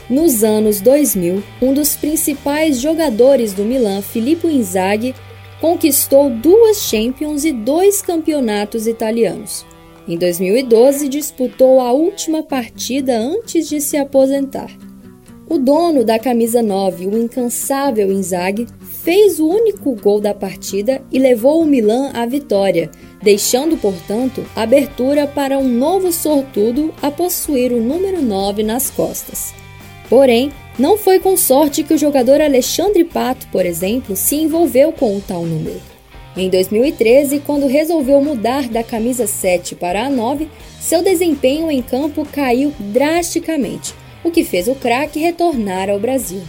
[0.10, 5.16] Nos anos 2000, um dos principais jogadores do Milan, Filippo Inzaghi,
[5.62, 9.66] conquistou duas Champions e dois campeonatos italianos.
[10.08, 14.70] Em 2012, disputou a última partida antes de se aposentar.
[15.48, 18.68] O dono da camisa 9, o incansável Inzaghi,
[19.04, 22.90] fez o único gol da partida e levou o Milan à vitória,
[23.22, 29.54] deixando, portanto, abertura para um novo sortudo a possuir o número 9 nas costas.
[30.08, 35.18] Porém, não foi com sorte que o jogador Alexandre Pato, por exemplo, se envolveu com
[35.18, 35.82] o tal número.
[36.38, 40.48] Em 2013, quando resolveu mudar da camisa 7 para a 9,
[40.80, 46.42] seu desempenho em campo caiu drasticamente, o que fez o craque retornar ao Brasil.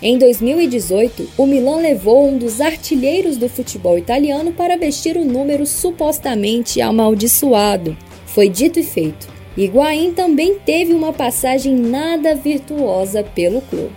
[0.00, 5.66] Em 2018, o Milan levou um dos artilheiros do futebol italiano para vestir o número
[5.66, 7.96] supostamente amaldiçoado.
[8.26, 9.26] Foi dito e feito.
[9.56, 13.92] Higuaín também teve uma passagem nada virtuosa pelo clube.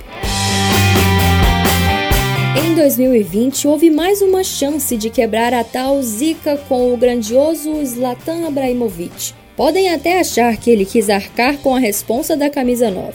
[2.65, 8.47] Em 2020, houve mais uma chance de quebrar a tal zica com o grandioso Zlatan
[8.47, 9.33] Ibrahimovic.
[9.55, 13.13] Podem até achar que ele quis arcar com a responsa da camisa 9,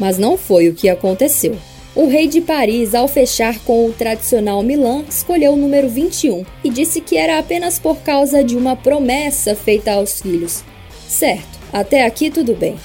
[0.00, 1.56] mas não foi o que aconteceu.
[1.96, 6.70] O rei de Paris, ao fechar com o tradicional Milan, escolheu o número 21 e
[6.70, 10.64] disse que era apenas por causa de uma promessa feita aos filhos.
[11.08, 12.76] Certo, até aqui tudo bem.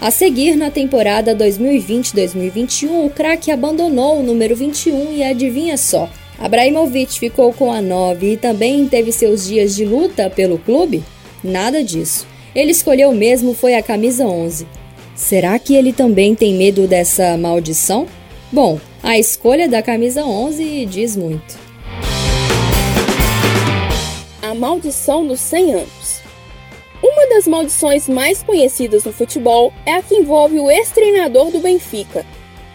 [0.00, 7.18] A seguir, na temporada 2020-2021, o craque abandonou o número 21 e adivinha só, Abraimovic
[7.18, 11.02] ficou com a 9 e também teve seus dias de luta pelo clube?
[11.42, 12.26] Nada disso.
[12.54, 14.66] Ele escolheu mesmo foi a camisa 11.
[15.16, 18.06] Será que ele também tem medo dessa maldição?
[18.50, 21.58] Bom, a escolha da camisa 11 diz muito.
[24.40, 26.22] A maldição dos 100 anos.
[27.02, 32.24] Uma das maldições mais conhecidas no futebol é a que envolve o ex-treinador do Benfica,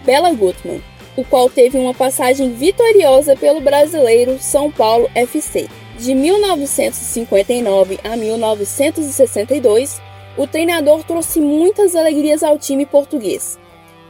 [0.06, 0.80] Bela Gutmann,
[1.18, 5.68] o qual teve uma passagem vitoriosa pelo brasileiro São Paulo FC.
[5.98, 10.00] De 1959 a 1962,
[10.38, 13.58] o treinador trouxe muitas alegrias ao time português,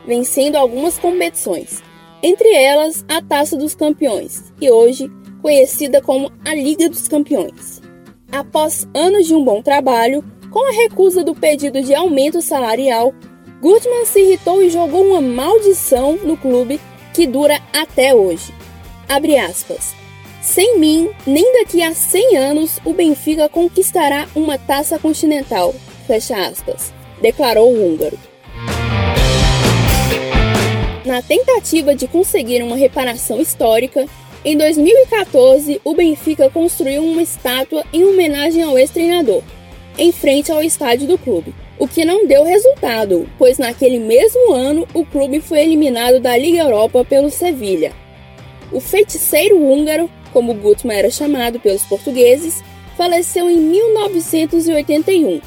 [0.06, 1.82] vencendo algumas competições,
[2.22, 5.12] entre elas a Taça dos Campeões, e hoje
[5.42, 7.82] conhecida como a Liga dos Campeões.
[8.32, 13.14] Após anos de um bom trabalho, com a recusa do pedido de aumento salarial,
[13.62, 16.80] Gutmann se irritou e jogou uma maldição no clube
[17.14, 18.54] que dura até hoje.
[19.08, 19.94] Abre aspas.
[20.42, 25.74] Sem mim, nem daqui a 100 anos o Benfica conquistará uma taça continental.
[26.06, 26.94] Fecha aspas.
[27.22, 28.18] Declarou o húngaro.
[31.06, 34.06] Na tentativa de conseguir uma reparação histórica,
[34.46, 39.42] em 2014, o Benfica construiu uma estátua em homenagem ao ex-treinador,
[39.98, 44.88] em frente ao estádio do clube, o que não deu resultado, pois naquele mesmo ano
[44.94, 47.92] o clube foi eliminado da Liga Europa pelo Sevilha.
[48.72, 52.64] O feiticeiro húngaro, como Gutmann era chamado pelos portugueses,
[52.98, 55.42] faleceu em 1981.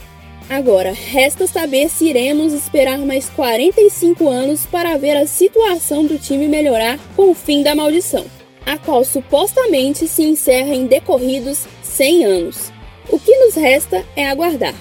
[0.48, 6.46] Agora, resta saber se iremos esperar mais 45 anos para ver a situação do time
[6.46, 8.24] melhorar com o fim da maldição
[8.66, 12.72] a qual supostamente se encerra em decorridos 100 anos.
[13.08, 14.74] O que nos resta é aguardar.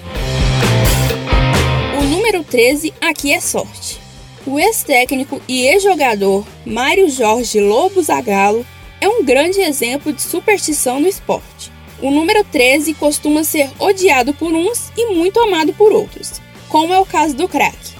[2.00, 4.00] O número 13 aqui é sorte.
[4.44, 8.66] O ex-técnico e ex-jogador Mário Jorge Lobo Zagallo
[9.00, 11.75] é um grande exemplo de superstição no esporte.
[12.02, 16.98] O número 13 costuma ser odiado por uns e muito amado por outros, como é
[16.98, 17.94] o caso do craque.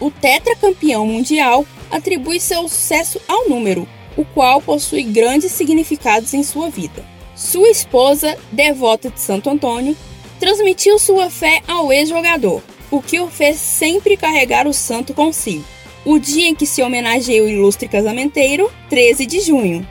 [0.00, 6.68] O tetracampeão mundial atribui seu sucesso ao número, o qual possui grandes significados em sua
[6.68, 7.04] vida.
[7.36, 9.96] Sua esposa, devota de Santo Antônio,
[10.40, 15.64] transmitiu sua fé ao ex-jogador, o que o fez sempre carregar o santo consigo.
[16.04, 19.86] O dia em que se homenageia o ilustre casamenteiro, 13 de junho.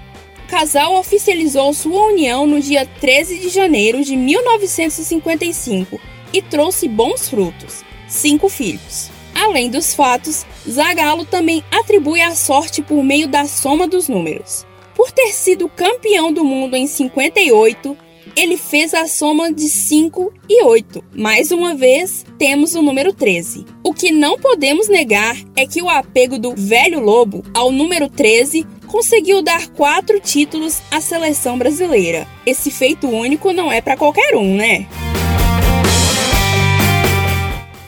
[0.45, 5.99] O casal oficializou sua união no dia 13 de janeiro de 1955
[6.31, 9.09] e trouxe bons frutos, cinco filhos.
[9.33, 14.67] Além dos fatos, Zagallo também atribui a sorte por meio da soma dos números.
[14.93, 17.97] Por ter sido campeão do mundo em 58,
[18.35, 21.03] ele fez a soma de 5 e 8.
[21.15, 23.65] Mais uma vez, temos o número 13.
[23.83, 28.65] O que não podemos negar é que o apego do velho lobo ao número 13
[28.85, 32.27] conseguiu dar quatro títulos à seleção brasileira.
[32.45, 34.87] Esse feito único não é para qualquer um, né?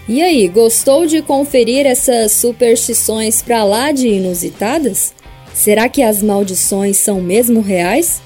[0.10, 5.14] E aí, gostou de conferir essas superstições pra lá de inusitadas?
[5.54, 8.22] Será que as maldições são mesmo reais?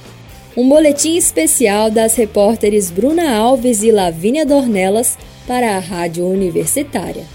[0.56, 5.18] Um boletim especial das repórteres Bruna Alves e Lavínia Dornelas
[5.48, 7.26] para a Rádio Universitária.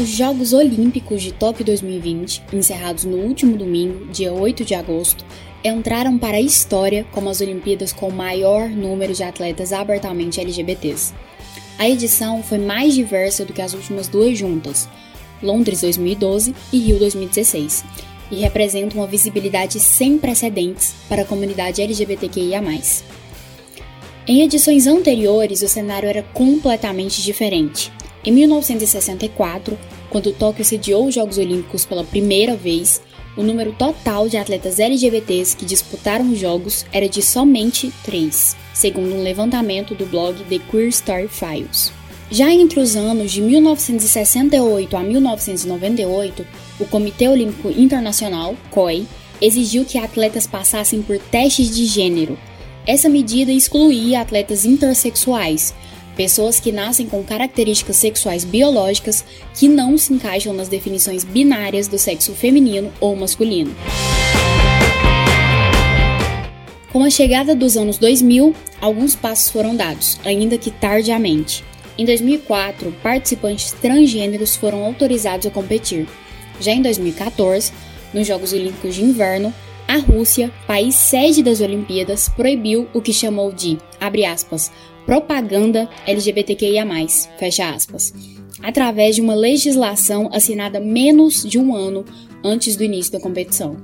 [0.00, 5.22] Os Jogos Olímpicos de Tóquio 2020, encerrados no último domingo, dia 8 de agosto,
[5.62, 11.12] entraram para a história como as Olimpíadas com o maior número de atletas abertamente LGBTs.
[11.78, 14.88] A edição foi mais diversa do que as últimas duas juntas,
[15.42, 17.84] Londres 2012 e Rio 2016,
[18.30, 22.62] e representa uma visibilidade sem precedentes para a comunidade LGBTQIA.
[24.26, 27.92] Em edições anteriores, o cenário era completamente diferente.
[28.24, 29.76] Em 1964,
[30.08, 33.02] quando Tóquio sediou os Jogos Olímpicos pela primeira vez,
[33.36, 39.14] o número total de atletas LGBTs que disputaram os Jogos era de somente três, segundo
[39.14, 41.92] um levantamento do blog The Queer Story Files.
[42.30, 46.46] Já entre os anos de 1968 a 1998,
[46.78, 49.06] o Comitê Olímpico Internacional, COI,
[49.40, 52.38] exigiu que atletas passassem por testes de gênero.
[52.86, 55.74] Essa medida excluía atletas intersexuais,
[56.16, 61.98] pessoas que nascem com características sexuais biológicas que não se encaixam nas definições binárias do
[61.98, 63.74] sexo feminino ou masculino.
[66.92, 71.64] Com a chegada dos anos 2000, alguns passos foram dados, ainda que tardiamente.
[71.96, 76.06] Em 2004, participantes transgêneros foram autorizados a competir.
[76.60, 77.72] Já em 2014,
[78.12, 79.54] nos Jogos Olímpicos de Inverno,
[79.88, 84.70] a Rússia, país sede das Olimpíadas, proibiu o que chamou de, abre aspas,
[85.04, 86.86] propaganda LGBTQIA+,
[87.38, 88.12] fecha aspas,
[88.62, 92.04] através de uma legislação assinada menos de um ano
[92.44, 93.76] antes do início da competição.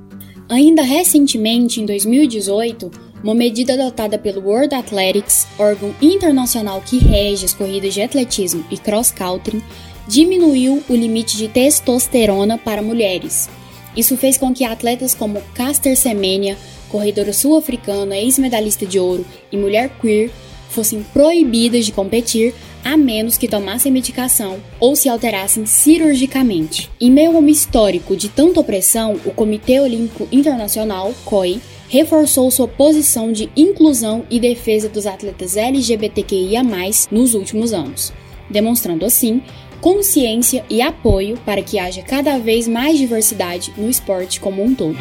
[0.48, 2.90] Ainda recentemente, em 2018,
[3.22, 8.78] uma medida adotada pelo World Athletics, órgão internacional que rege as corridas de atletismo e
[8.78, 9.62] cross-country,
[10.06, 13.48] diminuiu o limite de testosterona para mulheres.
[13.96, 16.56] Isso fez com que atletas como Caster Semenya,
[16.88, 20.30] corredora sul-africana, ex-medalhista de ouro e mulher queer
[20.68, 22.54] fossem proibidas de competir
[22.84, 26.90] a menos que tomassem medicação ou se alterassem cirurgicamente.
[27.00, 32.68] Em meio a um histórico de tanta opressão, o Comitê Olímpico Internacional, COI, reforçou sua
[32.68, 36.62] posição de inclusão e defesa dos atletas LGBTQIA+,
[37.10, 38.12] nos últimos anos,
[38.48, 39.42] demonstrando assim
[39.80, 44.96] consciência e apoio para que haja cada vez mais diversidade no esporte como um todo.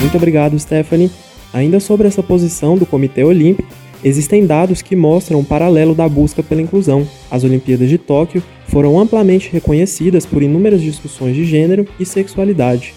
[0.00, 1.10] Muito obrigado, Stephanie.
[1.54, 3.68] Ainda sobre essa posição do Comitê Olímpico,
[4.02, 7.06] existem dados que mostram um paralelo da busca pela inclusão.
[7.30, 12.92] As Olimpíadas de Tóquio foram amplamente reconhecidas por inúmeras discussões de gênero e sexualidade.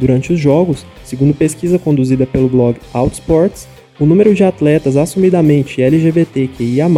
[0.00, 3.68] Durante os Jogos, segundo pesquisa conduzida pelo blog Outsports,
[4.00, 6.88] o número de atletas assumidamente LGBTQIA+,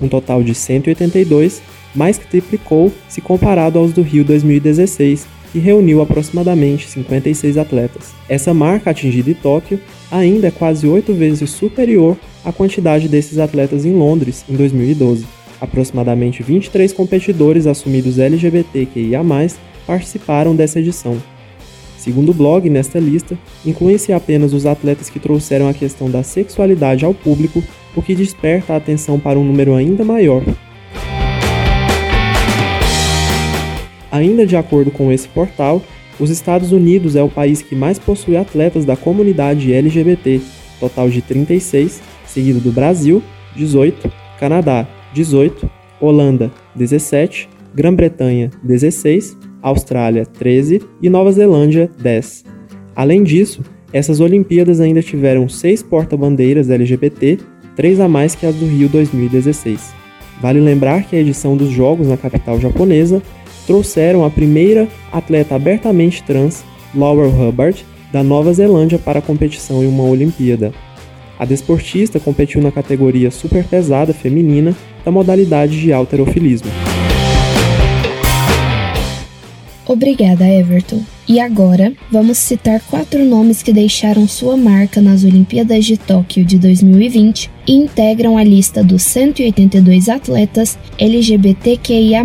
[0.00, 1.60] um total de 182,
[1.92, 8.12] mais que triplicou se comparado aos do Rio 2016, que reuniu aproximadamente 56 atletas.
[8.28, 9.80] Essa marca atingida em Tóquio
[10.10, 15.26] ainda é quase oito vezes superior à quantidade desses atletas em Londres em 2012.
[15.60, 19.22] Aproximadamente 23 competidores assumidos LGBTQIA+,
[19.86, 21.16] participaram dessa edição.
[21.96, 27.04] Segundo o blog, nesta lista, incluem-se apenas os atletas que trouxeram a questão da sexualidade
[27.04, 27.62] ao público,
[27.96, 30.42] o que desperta a atenção para um número ainda maior,
[34.14, 35.82] Ainda de acordo com esse portal,
[36.18, 40.40] os Estados Unidos é o país que mais possui atletas da comunidade LGBT,
[40.78, 43.22] total de 36, seguido do Brasil,
[43.56, 45.68] 18, Canadá, 18,
[46.00, 52.44] Holanda, 17, Grã-Bretanha, 16, Austrália, 13 e Nova Zelândia, 10.
[52.94, 53.62] Além disso,
[53.92, 57.38] essas Olimpíadas ainda tiveram seis porta-bandeiras LGBT,
[57.74, 59.94] três a mais que as do Rio 2016.
[60.40, 63.22] Vale lembrar que a edição dos Jogos na capital japonesa
[63.66, 69.86] trouxeram a primeira atleta abertamente trans, Laurel Hubbard, da Nova Zelândia para a competição em
[69.86, 70.72] uma Olimpíada.
[71.38, 76.70] A desportista competiu na categoria super pesada feminina da modalidade de alterofilismo.
[79.86, 81.02] Obrigada, Everton.
[81.28, 86.58] E agora, vamos citar quatro nomes que deixaram sua marca nas Olimpíadas de Tóquio de
[86.58, 92.24] 2020 e integram a lista dos 182 atletas LGBTQIA.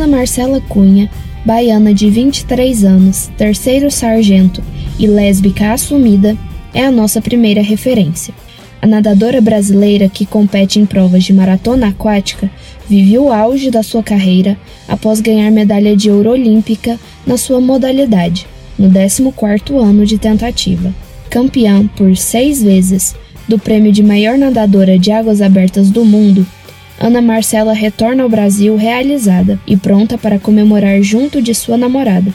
[0.00, 1.10] Ana Marcela Cunha,
[1.44, 4.62] baiana de 23 anos, terceiro sargento
[4.98, 6.38] e lésbica assumida,
[6.72, 8.32] é a nossa primeira referência.
[8.80, 12.50] A nadadora brasileira que compete em provas de maratona aquática
[12.88, 14.56] vive o auge da sua carreira
[14.88, 18.46] após ganhar medalha de ouro olímpica na sua modalidade,
[18.78, 20.94] no 14º ano de tentativa.
[21.28, 23.14] Campeã por seis vezes
[23.46, 26.46] do prêmio de maior nadadora de águas abertas do mundo,
[27.00, 32.30] Ana Marcela retorna ao Brasil realizada e pronta para comemorar junto de sua namorada.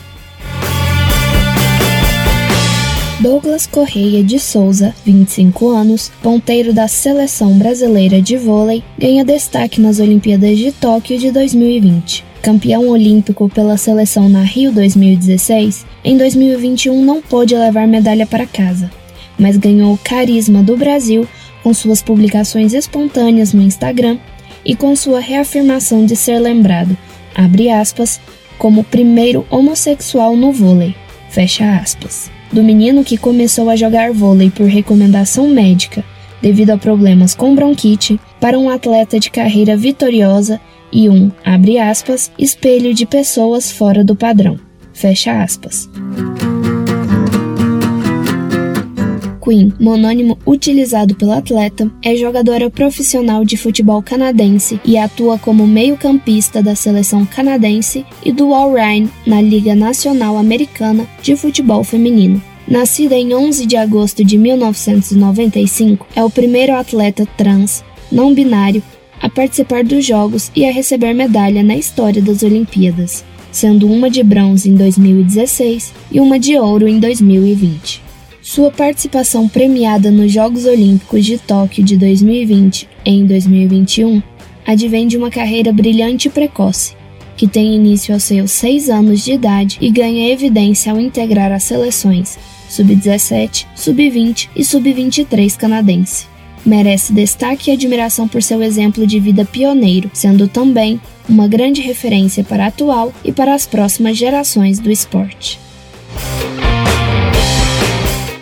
[3.19, 9.99] Douglas Correia de Souza, 25 anos, ponteiro da seleção brasileira de vôlei, ganha destaque nas
[9.99, 12.25] Olimpíadas de Tóquio de 2020.
[12.41, 18.91] Campeão olímpico pela seleção na Rio 2016, em 2021 não pôde levar medalha para casa,
[19.37, 21.27] mas ganhou o carisma do Brasil
[21.63, 24.17] com suas publicações espontâneas no Instagram
[24.65, 26.97] e com sua reafirmação de ser lembrado,
[27.35, 28.19] abre aspas,
[28.57, 30.95] como o primeiro homossexual no vôlei,
[31.29, 32.31] fecha aspas.
[32.51, 36.03] Do menino que começou a jogar vôlei por recomendação médica
[36.45, 40.61] devido a problemas com bronquite, para um atleta de carreira vitoriosa
[40.91, 44.59] e um, abre aspas, espelho de pessoas fora do padrão,
[44.93, 45.89] fecha aspas.
[49.45, 56.63] Queen, monônimo utilizado pelo atleta, é jogadora profissional de futebol canadense e atua como meio-campista
[56.63, 62.41] da seleção canadense e do All Rhine na Liga Nacional Americana de Futebol Feminino.
[62.67, 68.81] Nascida em 11 de agosto de 1995, é o primeiro atleta trans, não binário,
[69.21, 74.23] a participar dos Jogos e a receber medalha na história das Olimpíadas, sendo uma de
[74.23, 78.04] bronze em 2016 e uma de ouro em 2020.
[78.45, 84.21] Sua participação premiada nos Jogos Olímpicos de Tóquio de 2020 e em 2021
[84.63, 86.95] advém de uma carreira brilhante e precoce,
[87.35, 91.63] que tem início aos seus seis anos de idade e ganha evidência ao integrar as
[91.63, 92.37] seleções
[92.69, 96.27] Sub-17, Sub-20 e Sub-23 canadense.
[96.63, 102.43] Merece destaque e admiração por seu exemplo de vida pioneiro, sendo também uma grande referência
[102.43, 105.59] para a atual e para as próximas gerações do esporte.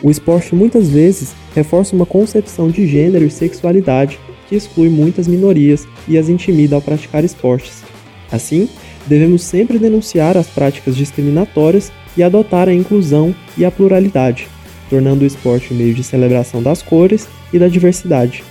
[0.04, 5.88] O esporte muitas vezes reforça uma concepção de gênero e sexualidade que exclui muitas minorias
[6.10, 7.82] e as intimida ao praticar esportes.
[8.30, 8.68] Assim,
[9.08, 14.50] devemos sempre denunciar as práticas discriminatórias e adotar a inclusão e a pluralidade,
[14.90, 18.44] tornando o esporte um meio de celebração das cores e da diversidade.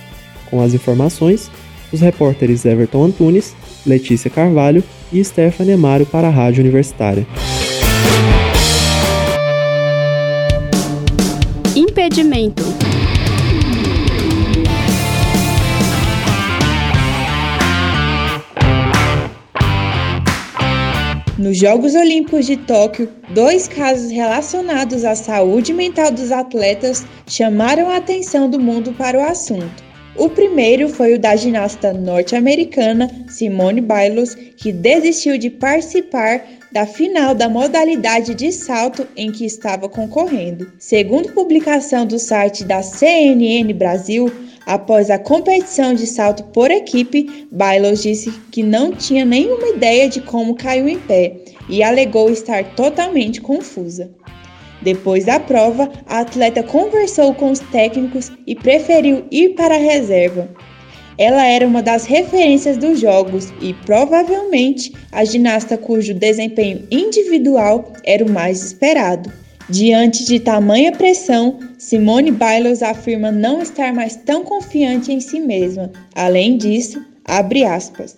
[0.49, 1.51] Com as informações,
[1.91, 7.27] os repórteres Everton Antunes, Letícia Carvalho e Stephanie Amaro para a Rádio Universitária.
[12.13, 12.61] Impedimento.
[21.39, 27.97] Nos Jogos Olímpicos de Tóquio, dois casos relacionados à saúde mental dos atletas chamaram a
[27.97, 29.83] atenção do mundo para o assunto.
[30.15, 36.43] O primeiro foi o da ginasta norte-americana Simone Biles, que desistiu de participar
[36.73, 40.73] da final da modalidade de salto em que estava concorrendo.
[40.79, 44.31] Segundo publicação do site da CNN Brasil,
[44.65, 50.19] após a competição de salto por equipe, Biles disse que não tinha nenhuma ideia de
[50.19, 51.35] como caiu em pé
[51.69, 54.09] e alegou estar totalmente confusa.
[54.81, 60.49] Depois da prova, a atleta conversou com os técnicos e preferiu ir para a reserva.
[61.17, 68.25] Ela era uma das referências dos jogos e provavelmente a ginasta cujo desempenho individual era
[68.25, 69.31] o mais esperado.
[69.69, 75.89] Diante de tamanha pressão, Simone Biles afirma não estar mais tão confiante em si mesma.
[76.13, 78.17] Além disso, abre aspas,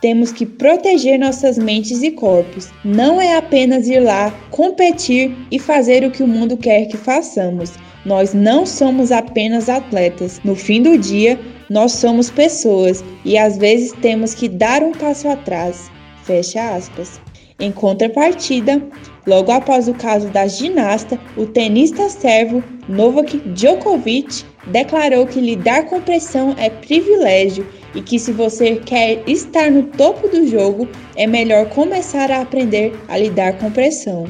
[0.00, 2.70] temos que proteger nossas mentes e corpos.
[2.84, 7.72] Não é apenas ir lá, competir e fazer o que o mundo quer que façamos.
[8.04, 10.40] Nós não somos apenas atletas.
[10.44, 11.38] No fim do dia,
[11.68, 15.90] nós somos pessoas e às vezes temos que dar um passo atrás.
[16.24, 17.20] Fecha aspas.
[17.58, 18.82] Em contrapartida,
[19.26, 26.00] logo após o caso da ginasta, o tenista servo Novak Djokovic declarou que lidar com
[26.00, 30.86] pressão é privilégio e que se você quer estar no topo do jogo,
[31.16, 34.26] é melhor começar a aprender a lidar com pressão.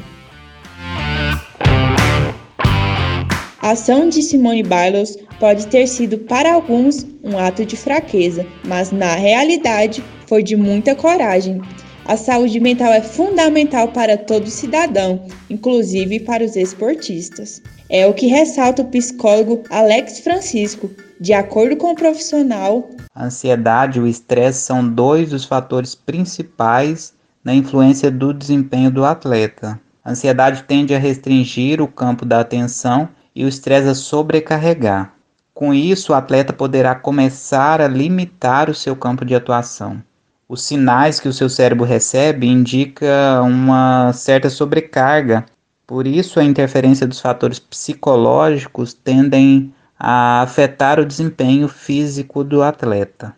[3.67, 8.93] A ação de Simone Biles pode ter sido para alguns um ato de fraqueza, mas
[8.93, 11.61] na realidade foi de muita coragem.
[12.05, 17.61] A saúde mental é fundamental para todo cidadão, inclusive para os esportistas.
[17.89, 20.89] É o que ressalta o psicólogo Alex Francisco.
[21.19, 27.13] De acordo com o profissional, a ansiedade e o estresse são dois dos fatores principais
[27.43, 29.77] na influência do desempenho do atleta.
[30.05, 35.13] A ansiedade tende a restringir o campo da atenção e o estresse a sobrecarregar.
[35.53, 40.01] Com isso, o atleta poderá começar a limitar o seu campo de atuação.
[40.49, 45.45] Os sinais que o seu cérebro recebe indicam uma certa sobrecarga.
[45.85, 53.35] Por isso, a interferência dos fatores psicológicos tendem a afetar o desempenho físico do atleta.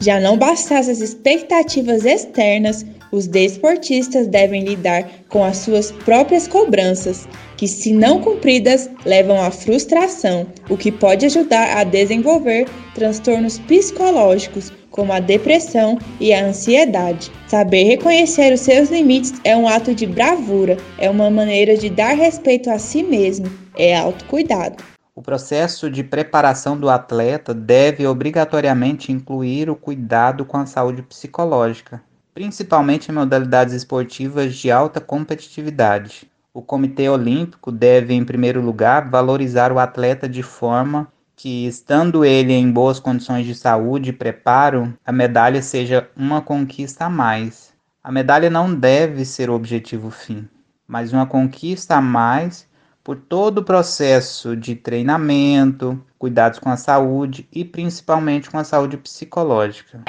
[0.00, 7.28] Já não bastasse as expectativas externas, os desportistas devem lidar com as suas próprias cobranças,
[7.56, 14.72] que, se não cumpridas, levam à frustração, o que pode ajudar a desenvolver transtornos psicológicos,
[14.90, 17.30] como a depressão e a ansiedade.
[17.46, 22.14] Saber reconhecer os seus limites é um ato de bravura, é uma maneira de dar
[22.14, 23.46] respeito a si mesmo,
[23.76, 24.82] é autocuidado.
[25.14, 32.00] O processo de preparação do atleta deve obrigatoriamente incluir o cuidado com a saúde psicológica,
[32.38, 36.30] principalmente em modalidades esportivas de alta competitividade.
[36.54, 42.52] O Comitê Olímpico deve, em primeiro lugar, valorizar o atleta de forma que, estando ele
[42.52, 47.74] em boas condições de saúde e preparo, a medalha seja uma conquista a mais.
[48.04, 50.48] A medalha não deve ser o objetivo fim,
[50.86, 52.68] mas uma conquista a mais
[53.02, 58.96] por todo o processo de treinamento, cuidados com a saúde e principalmente com a saúde
[58.96, 60.04] psicológica.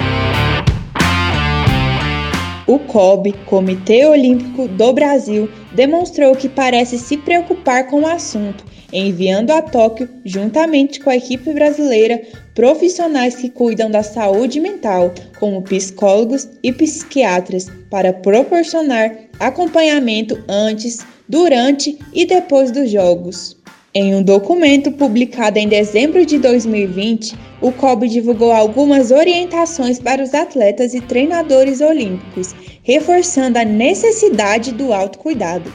[2.70, 9.50] O COB, Comitê Olímpico do Brasil, demonstrou que parece se preocupar com o assunto, enviando
[9.50, 12.22] a Tóquio, juntamente com a equipe brasileira,
[12.54, 21.98] profissionais que cuidam da saúde mental, como psicólogos e psiquiatras, para proporcionar acompanhamento antes, durante
[22.14, 23.59] e depois dos Jogos.
[23.92, 30.32] Em um documento publicado em dezembro de 2020, o COB divulgou algumas orientações para os
[30.32, 35.72] atletas e treinadores olímpicos, reforçando a necessidade do autocuidado.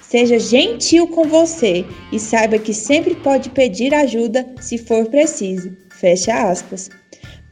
[0.00, 5.76] Seja gentil com você e saiba que sempre pode pedir ajuda se for preciso.
[5.90, 6.88] Fecha aspas.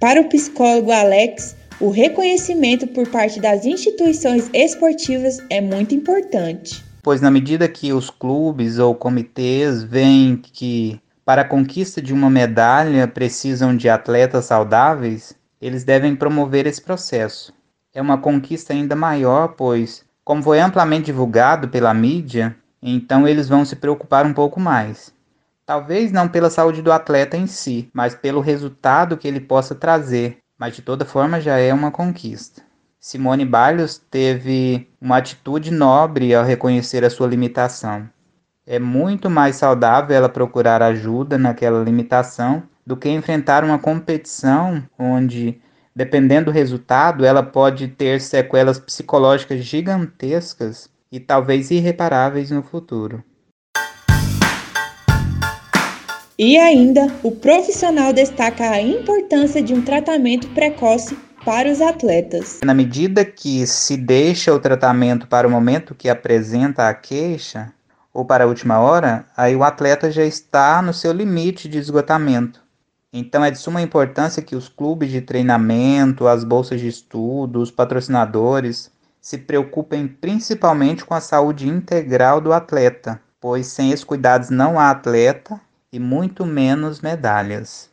[0.00, 6.87] Para o psicólogo Alex, o reconhecimento por parte das instituições esportivas é muito importante.
[7.08, 12.28] Pois, na medida que os clubes ou comitês veem que para a conquista de uma
[12.28, 17.50] medalha precisam de atletas saudáveis, eles devem promover esse processo.
[17.94, 23.64] É uma conquista ainda maior, pois, como foi amplamente divulgado pela mídia, então eles vão
[23.64, 25.10] se preocupar um pouco mais.
[25.64, 30.40] Talvez não pela saúde do atleta em si, mas pelo resultado que ele possa trazer,
[30.58, 32.67] mas de toda forma já é uma conquista.
[33.00, 38.08] Simone Biles teve uma atitude nobre ao reconhecer a sua limitação.
[38.66, 45.60] É muito mais saudável ela procurar ajuda naquela limitação do que enfrentar uma competição onde,
[45.94, 53.22] dependendo do resultado, ela pode ter sequelas psicológicas gigantescas e talvez irreparáveis no futuro.
[56.36, 61.16] E ainda, o profissional destaca a importância de um tratamento precoce
[61.48, 62.60] para os atletas.
[62.62, 67.72] Na medida que se deixa o tratamento para o momento que apresenta a queixa
[68.12, 72.60] ou para a última hora, aí o atleta já está no seu limite de esgotamento.
[73.10, 77.70] Então é de suma importância que os clubes de treinamento, as bolsas de estudo, os
[77.70, 84.78] patrocinadores se preocupem principalmente com a saúde integral do atleta, pois sem esses cuidados não
[84.78, 85.58] há atleta
[85.90, 87.88] e muito menos medalhas.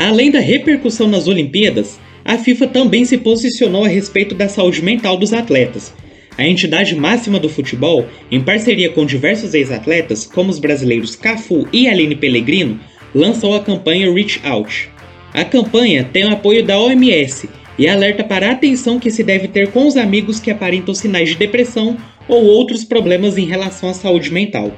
[0.00, 5.18] Além da repercussão nas Olimpíadas, a FIFA também se posicionou a respeito da saúde mental
[5.18, 5.92] dos atletas.
[6.38, 11.86] A entidade máxima do futebol, em parceria com diversos ex-atletas, como os brasileiros Cafu e
[11.86, 12.80] Aline Pellegrino,
[13.14, 14.88] lançou a campanha Reach Out.
[15.34, 17.46] A campanha tem o apoio da OMS
[17.78, 21.28] e alerta para a atenção que se deve ter com os amigos que aparentam sinais
[21.28, 24.72] de depressão ou outros problemas em relação à saúde mental.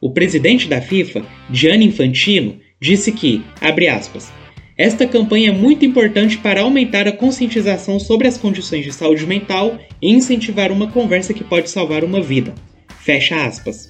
[0.00, 4.32] O presidente da FIFA, Gianni Infantino, disse que, abre aspas,
[4.78, 9.76] esta campanha é muito importante para aumentar a conscientização sobre as condições de saúde mental
[10.00, 12.54] e incentivar uma conversa que pode salvar uma vida.
[13.00, 13.88] Fecha aspas.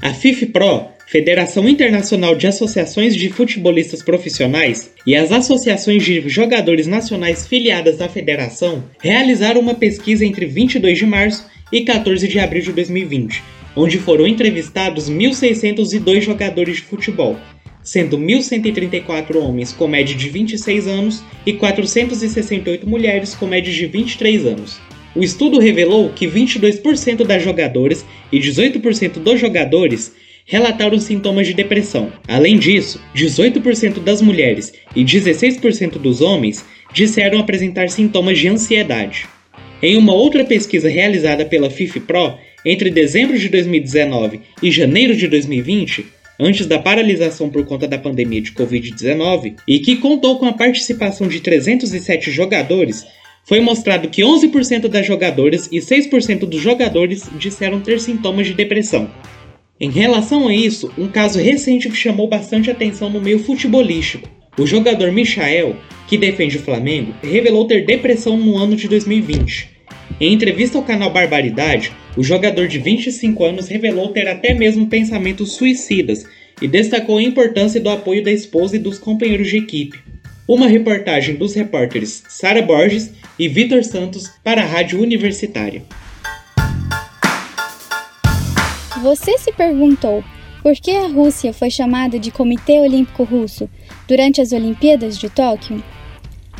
[0.00, 7.48] A FIFPRO, Federação Internacional de Associações de Futebolistas Profissionais, e as associações de jogadores nacionais
[7.48, 12.72] filiadas à federação realizaram uma pesquisa entre 22 de março e 14 de abril de
[12.72, 13.42] 2020,
[13.74, 17.36] onde foram entrevistados 1.602 jogadores de futebol,
[17.84, 24.46] sendo 1.134 homens com média de 26 anos e 468 mulheres com média de 23
[24.46, 24.80] anos.
[25.14, 30.12] O estudo revelou que 22% das jogadoras e 18% dos jogadores
[30.46, 32.12] relataram sintomas de depressão.
[32.26, 39.26] Além disso, 18% das mulheres e 16% dos homens disseram apresentar sintomas de ansiedade.
[39.82, 46.06] Em uma outra pesquisa realizada pela FIFPRO entre dezembro de 2019 e janeiro de 2020,
[46.38, 51.28] antes da paralisação por conta da pandemia de Covid-19, e que contou com a participação
[51.28, 53.04] de 307 jogadores,
[53.44, 59.10] foi mostrado que 11% das jogadoras e 6% dos jogadores disseram ter sintomas de depressão.
[59.78, 64.28] Em relação a isso, um caso recente que chamou bastante atenção no meio futebolístico.
[64.56, 65.76] O jogador Michael,
[66.06, 69.73] que defende o Flamengo, revelou ter depressão no ano de 2020.
[70.20, 75.54] Em entrevista ao canal Barbaridade, o jogador de 25 anos revelou ter até mesmo pensamentos
[75.54, 76.24] suicidas
[76.62, 79.98] e destacou a importância do apoio da esposa e dos companheiros de equipe.
[80.46, 85.82] Uma reportagem dos repórteres Sara Borges e Vitor Santos para a Rádio Universitária.
[89.02, 90.22] Você se perguntou
[90.62, 93.68] por que a Rússia foi chamada de Comitê Olímpico Russo
[94.06, 95.82] durante as Olimpíadas de Tóquio?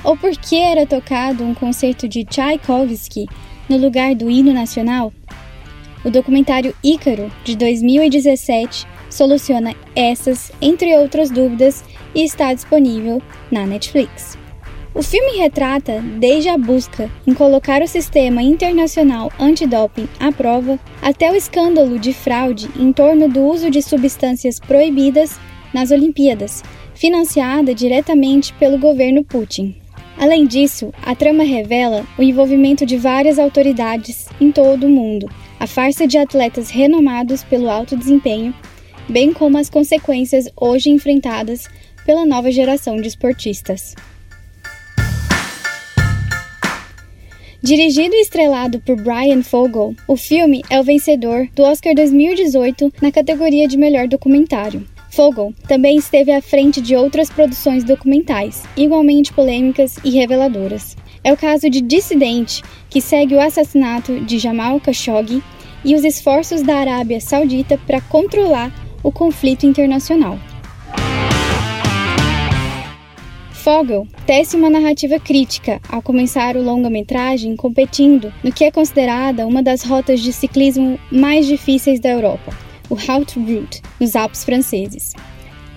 [0.03, 3.27] Ou por que era tocado um concerto de Tchaikovsky
[3.69, 5.13] no lugar do hino nacional?
[6.05, 11.85] O documentário Ícaro, de 2017, soluciona essas, entre outras dúvidas,
[12.15, 14.39] e está disponível na Netflix.
[14.95, 21.33] O filme retrata desde a busca em colocar o sistema internacional antidoping à prova até
[21.33, 25.37] o escândalo de fraude em torno do uso de substâncias proibidas
[25.73, 26.63] nas Olimpíadas,
[26.95, 29.75] financiada diretamente pelo governo Putin.
[30.17, 35.67] Além disso, a trama revela o envolvimento de várias autoridades em todo o mundo, a
[35.67, 38.55] farsa de atletas renomados pelo alto desempenho,
[39.09, 41.69] bem como as consequências hoje enfrentadas
[42.07, 43.95] pela nova geração de esportistas.
[47.63, 53.11] Dirigido e estrelado por Brian Fogel, o filme é o vencedor do Oscar 2018 na
[53.11, 54.87] categoria de melhor documentário.
[55.15, 60.97] Fogel também esteve à frente de outras produções documentais, igualmente polêmicas e reveladoras.
[61.23, 65.41] É o caso de Dissidente, que segue o assassinato de Jamal Khashoggi
[65.85, 68.73] e os esforços da Arábia Saudita para controlar
[69.05, 70.37] o conflito internacional.
[73.53, 79.63] Fogel tece uma narrativa crítica ao começar o longa-metragem competindo no que é considerada uma
[79.63, 85.13] das rotas de ciclismo mais difíceis da Europa, o Haute Route, nos Alpes franceses.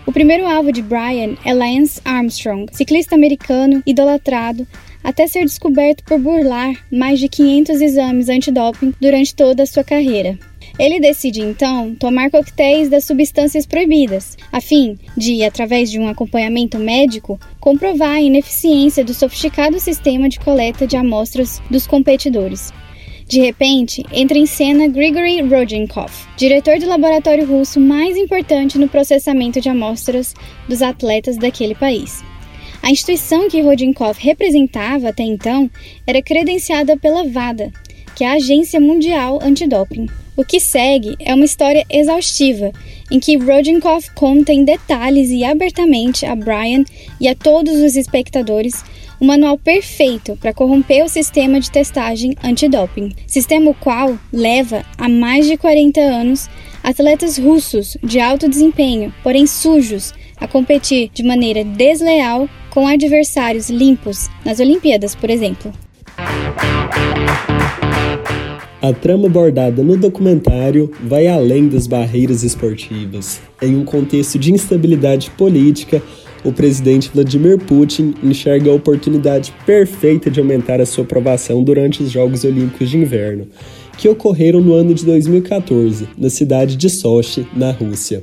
[0.06, 4.66] O primeiro alvo de Brian é Lance Armstrong, ciclista americano idolatrado
[5.04, 10.38] até ser descoberto por burlar mais de 500 exames antidoping durante toda a sua carreira.
[10.80, 16.78] Ele decide então tomar coquetéis das substâncias proibidas, a fim de, através de um acompanhamento
[16.78, 22.72] médico, comprovar a ineficiência do sofisticado sistema de coleta de amostras dos competidores.
[23.28, 29.60] De repente, entra em cena Grigory Rodchenkov, diretor do laboratório russo mais importante no processamento
[29.60, 30.34] de amostras
[30.66, 32.24] dos atletas daquele país.
[32.82, 35.70] A instituição que Rodchenkov representava até então
[36.06, 37.70] era credenciada pela WADA,
[38.16, 40.08] que é a Agência Mundial Antidoping.
[40.38, 42.72] O que segue é uma história exaustiva,
[43.12, 46.86] em que Rodchenkov conta em detalhes e abertamente a Brian
[47.20, 48.86] e a todos os espectadores
[49.20, 55.10] o manual perfeito para corromper o sistema de testagem antidoping, sistema o qual leva há
[55.10, 56.50] mais de 40 anos
[56.84, 64.30] atletas russos de alto desempenho, porém sujos, a competir de maneira desleal com adversários limpos
[64.46, 65.74] nas Olimpíadas, por exemplo.
[68.80, 73.42] A trama abordada no documentário vai além das barreiras esportivas.
[73.62, 76.02] Em um contexto de instabilidade política,
[76.44, 82.12] o presidente Vladimir Putin enxerga a oportunidade perfeita de aumentar a sua aprovação durante os
[82.12, 83.48] Jogos Olímpicos de Inverno,
[83.98, 88.22] que ocorreram no ano de 2014, na cidade de Sochi, na Rússia.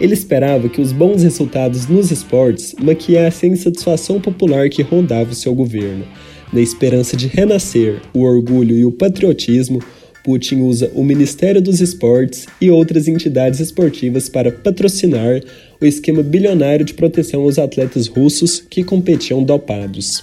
[0.00, 5.34] Ele esperava que os bons resultados nos esportes maquiassem a insatisfação popular que rondava o
[5.34, 6.04] seu governo.
[6.52, 9.82] Na esperança de renascer o orgulho e o patriotismo,
[10.28, 15.40] Putin usa o Ministério dos Esportes e outras entidades esportivas para patrocinar
[15.80, 20.22] o esquema bilionário de proteção aos atletas russos que competiam dopados.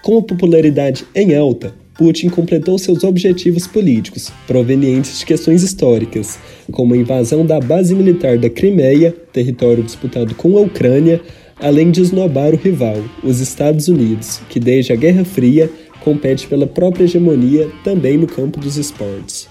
[0.00, 6.38] Com a popularidade em alta, Putin completou seus objetivos políticos, provenientes de questões históricas,
[6.70, 11.20] como a invasão da base militar da Crimeia, território disputado com a Ucrânia,
[11.58, 15.68] além de esnobar o rival, os Estados Unidos, que desde a Guerra Fria
[16.02, 19.48] compete pela própria hegemonia também no campo dos esportes.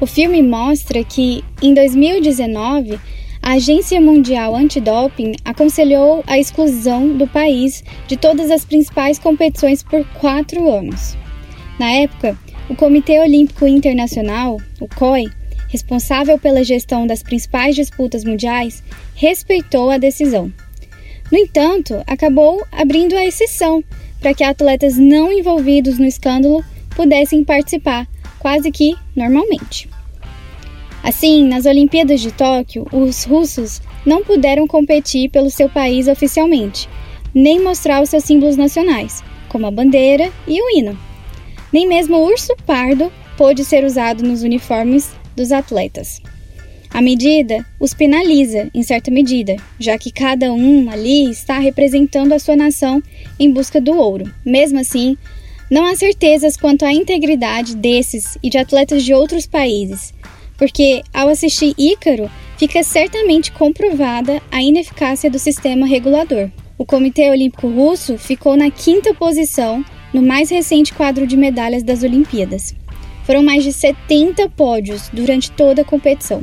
[0.00, 2.98] O filme mostra que, em 2019,
[3.40, 10.04] a Agência Mundial Antidoping aconselhou a exclusão do país de todas as principais competições por
[10.14, 11.16] quatro anos.
[11.78, 12.38] Na época,
[12.68, 15.26] o Comitê Olímpico Internacional, o COI,
[15.68, 18.82] responsável pela gestão das principais disputas mundiais,
[19.14, 20.52] respeitou a decisão.
[21.32, 23.82] No entanto, acabou abrindo a exceção
[24.20, 26.62] para que atletas não envolvidos no escândalo
[26.94, 28.06] pudessem participar,
[28.38, 29.88] quase que normalmente.
[31.02, 36.86] Assim, nas Olimpíadas de Tóquio, os russos não puderam competir pelo seu país oficialmente,
[37.34, 40.98] nem mostrar os seus símbolos nacionais, como a bandeira e o hino.
[41.72, 46.20] Nem mesmo o urso pardo pôde ser usado nos uniformes dos atletas.
[46.94, 52.38] A medida os penaliza, em certa medida, já que cada um ali está representando a
[52.38, 53.02] sua nação
[53.38, 54.30] em busca do ouro.
[54.44, 55.16] Mesmo assim,
[55.70, 60.12] não há certezas quanto à integridade desses e de atletas de outros países,
[60.58, 66.50] porque ao assistir Ícaro, fica certamente comprovada a ineficácia do sistema regulador.
[66.76, 69.82] O Comitê Olímpico Russo ficou na quinta posição
[70.12, 72.74] no mais recente quadro de medalhas das Olimpíadas.
[73.24, 76.42] Foram mais de 70 pódios durante toda a competição.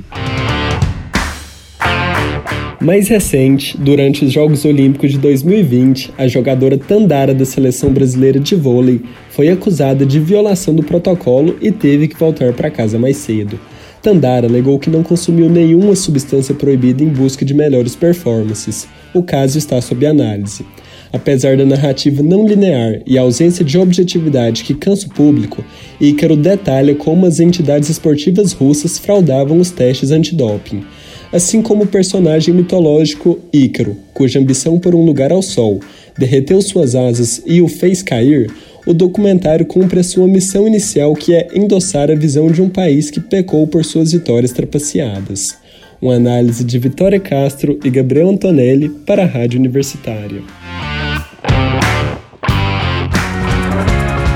[2.82, 8.55] Mais recente, durante os Jogos Olímpicos de 2020, a jogadora Tandara da seleção brasileira de
[8.55, 9.01] vôlei
[9.32, 13.59] foi acusada de violação do protocolo e teve que voltar para casa mais cedo.
[14.01, 18.88] Tandara alegou que não consumiu nenhuma substância proibida em busca de melhores performances.
[19.13, 20.65] O caso está sob análise.
[21.12, 25.64] Apesar da narrativa não linear e a ausência de objetividade que cansa o público,
[25.99, 30.84] Ícaro detalha como as entidades esportivas russas fraudavam os testes antidoping
[31.32, 35.80] assim como o personagem mitológico Ícaro, cuja ambição por um lugar ao sol
[36.18, 38.51] derreteu suas asas e o fez cair,
[38.86, 43.10] o documentário cumpre a sua missão inicial, que é endossar a visão de um país
[43.10, 45.57] que pecou por suas vitórias trapaceadas.
[46.01, 50.41] Uma análise de Vitória Castro e Gabriel Antonelli para a Rádio Universitária.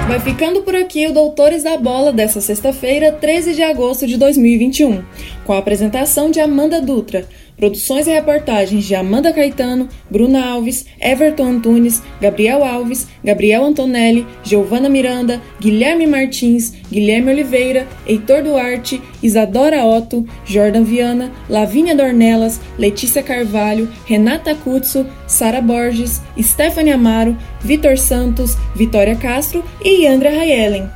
[0.07, 5.03] Vai ficando por aqui o Doutores da Bola dessa sexta-feira, 13 de agosto de 2021,
[5.43, 11.43] com a apresentação de Amanda Dutra, Produções e reportagens de Amanda Caetano, Bruna Alves, Everton
[11.43, 20.25] Antunes, Gabriel Alves, Gabriel Antonelli, Giovana Miranda, Guilherme Martins, Guilherme Oliveira, Heitor Duarte, Isadora Otto,
[20.45, 29.15] Jordan Viana, Lavínia Dornelas, Letícia Carvalho, Renata Cutso, Sara Borges, Stephanie Amaro, Vitor Santos, Vitória
[29.15, 30.89] Castro e Yandra Rayellen.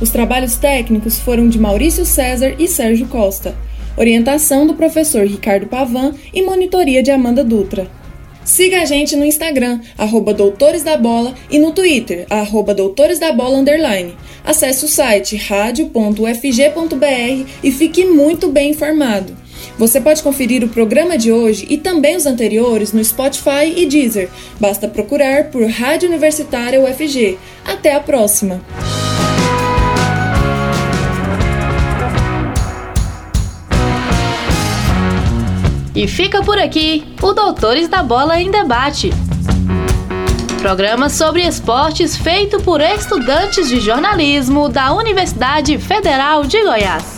[0.00, 3.54] Os trabalhos técnicos foram de Maurício César e Sérgio Costa
[3.96, 7.88] orientação do professor Ricardo Pavan e monitoria de Amanda Dutra.
[8.44, 13.32] Siga a gente no Instagram, arroba Doutores da Bola, e no Twitter, arroba Doutores da
[13.32, 14.14] Bola Underline.
[14.44, 15.90] Acesse o site radio.fg.br
[17.62, 19.34] e fique muito bem informado.
[19.78, 24.28] Você pode conferir o programa de hoje e também os anteriores no Spotify e Deezer.
[24.60, 27.38] Basta procurar por Rádio Universitária UFG.
[27.64, 28.60] Até a próxima!
[35.94, 39.10] E fica por aqui o Doutores da Bola em Debate.
[40.60, 47.16] Programa sobre esportes feito por estudantes de jornalismo da Universidade Federal de Goiás.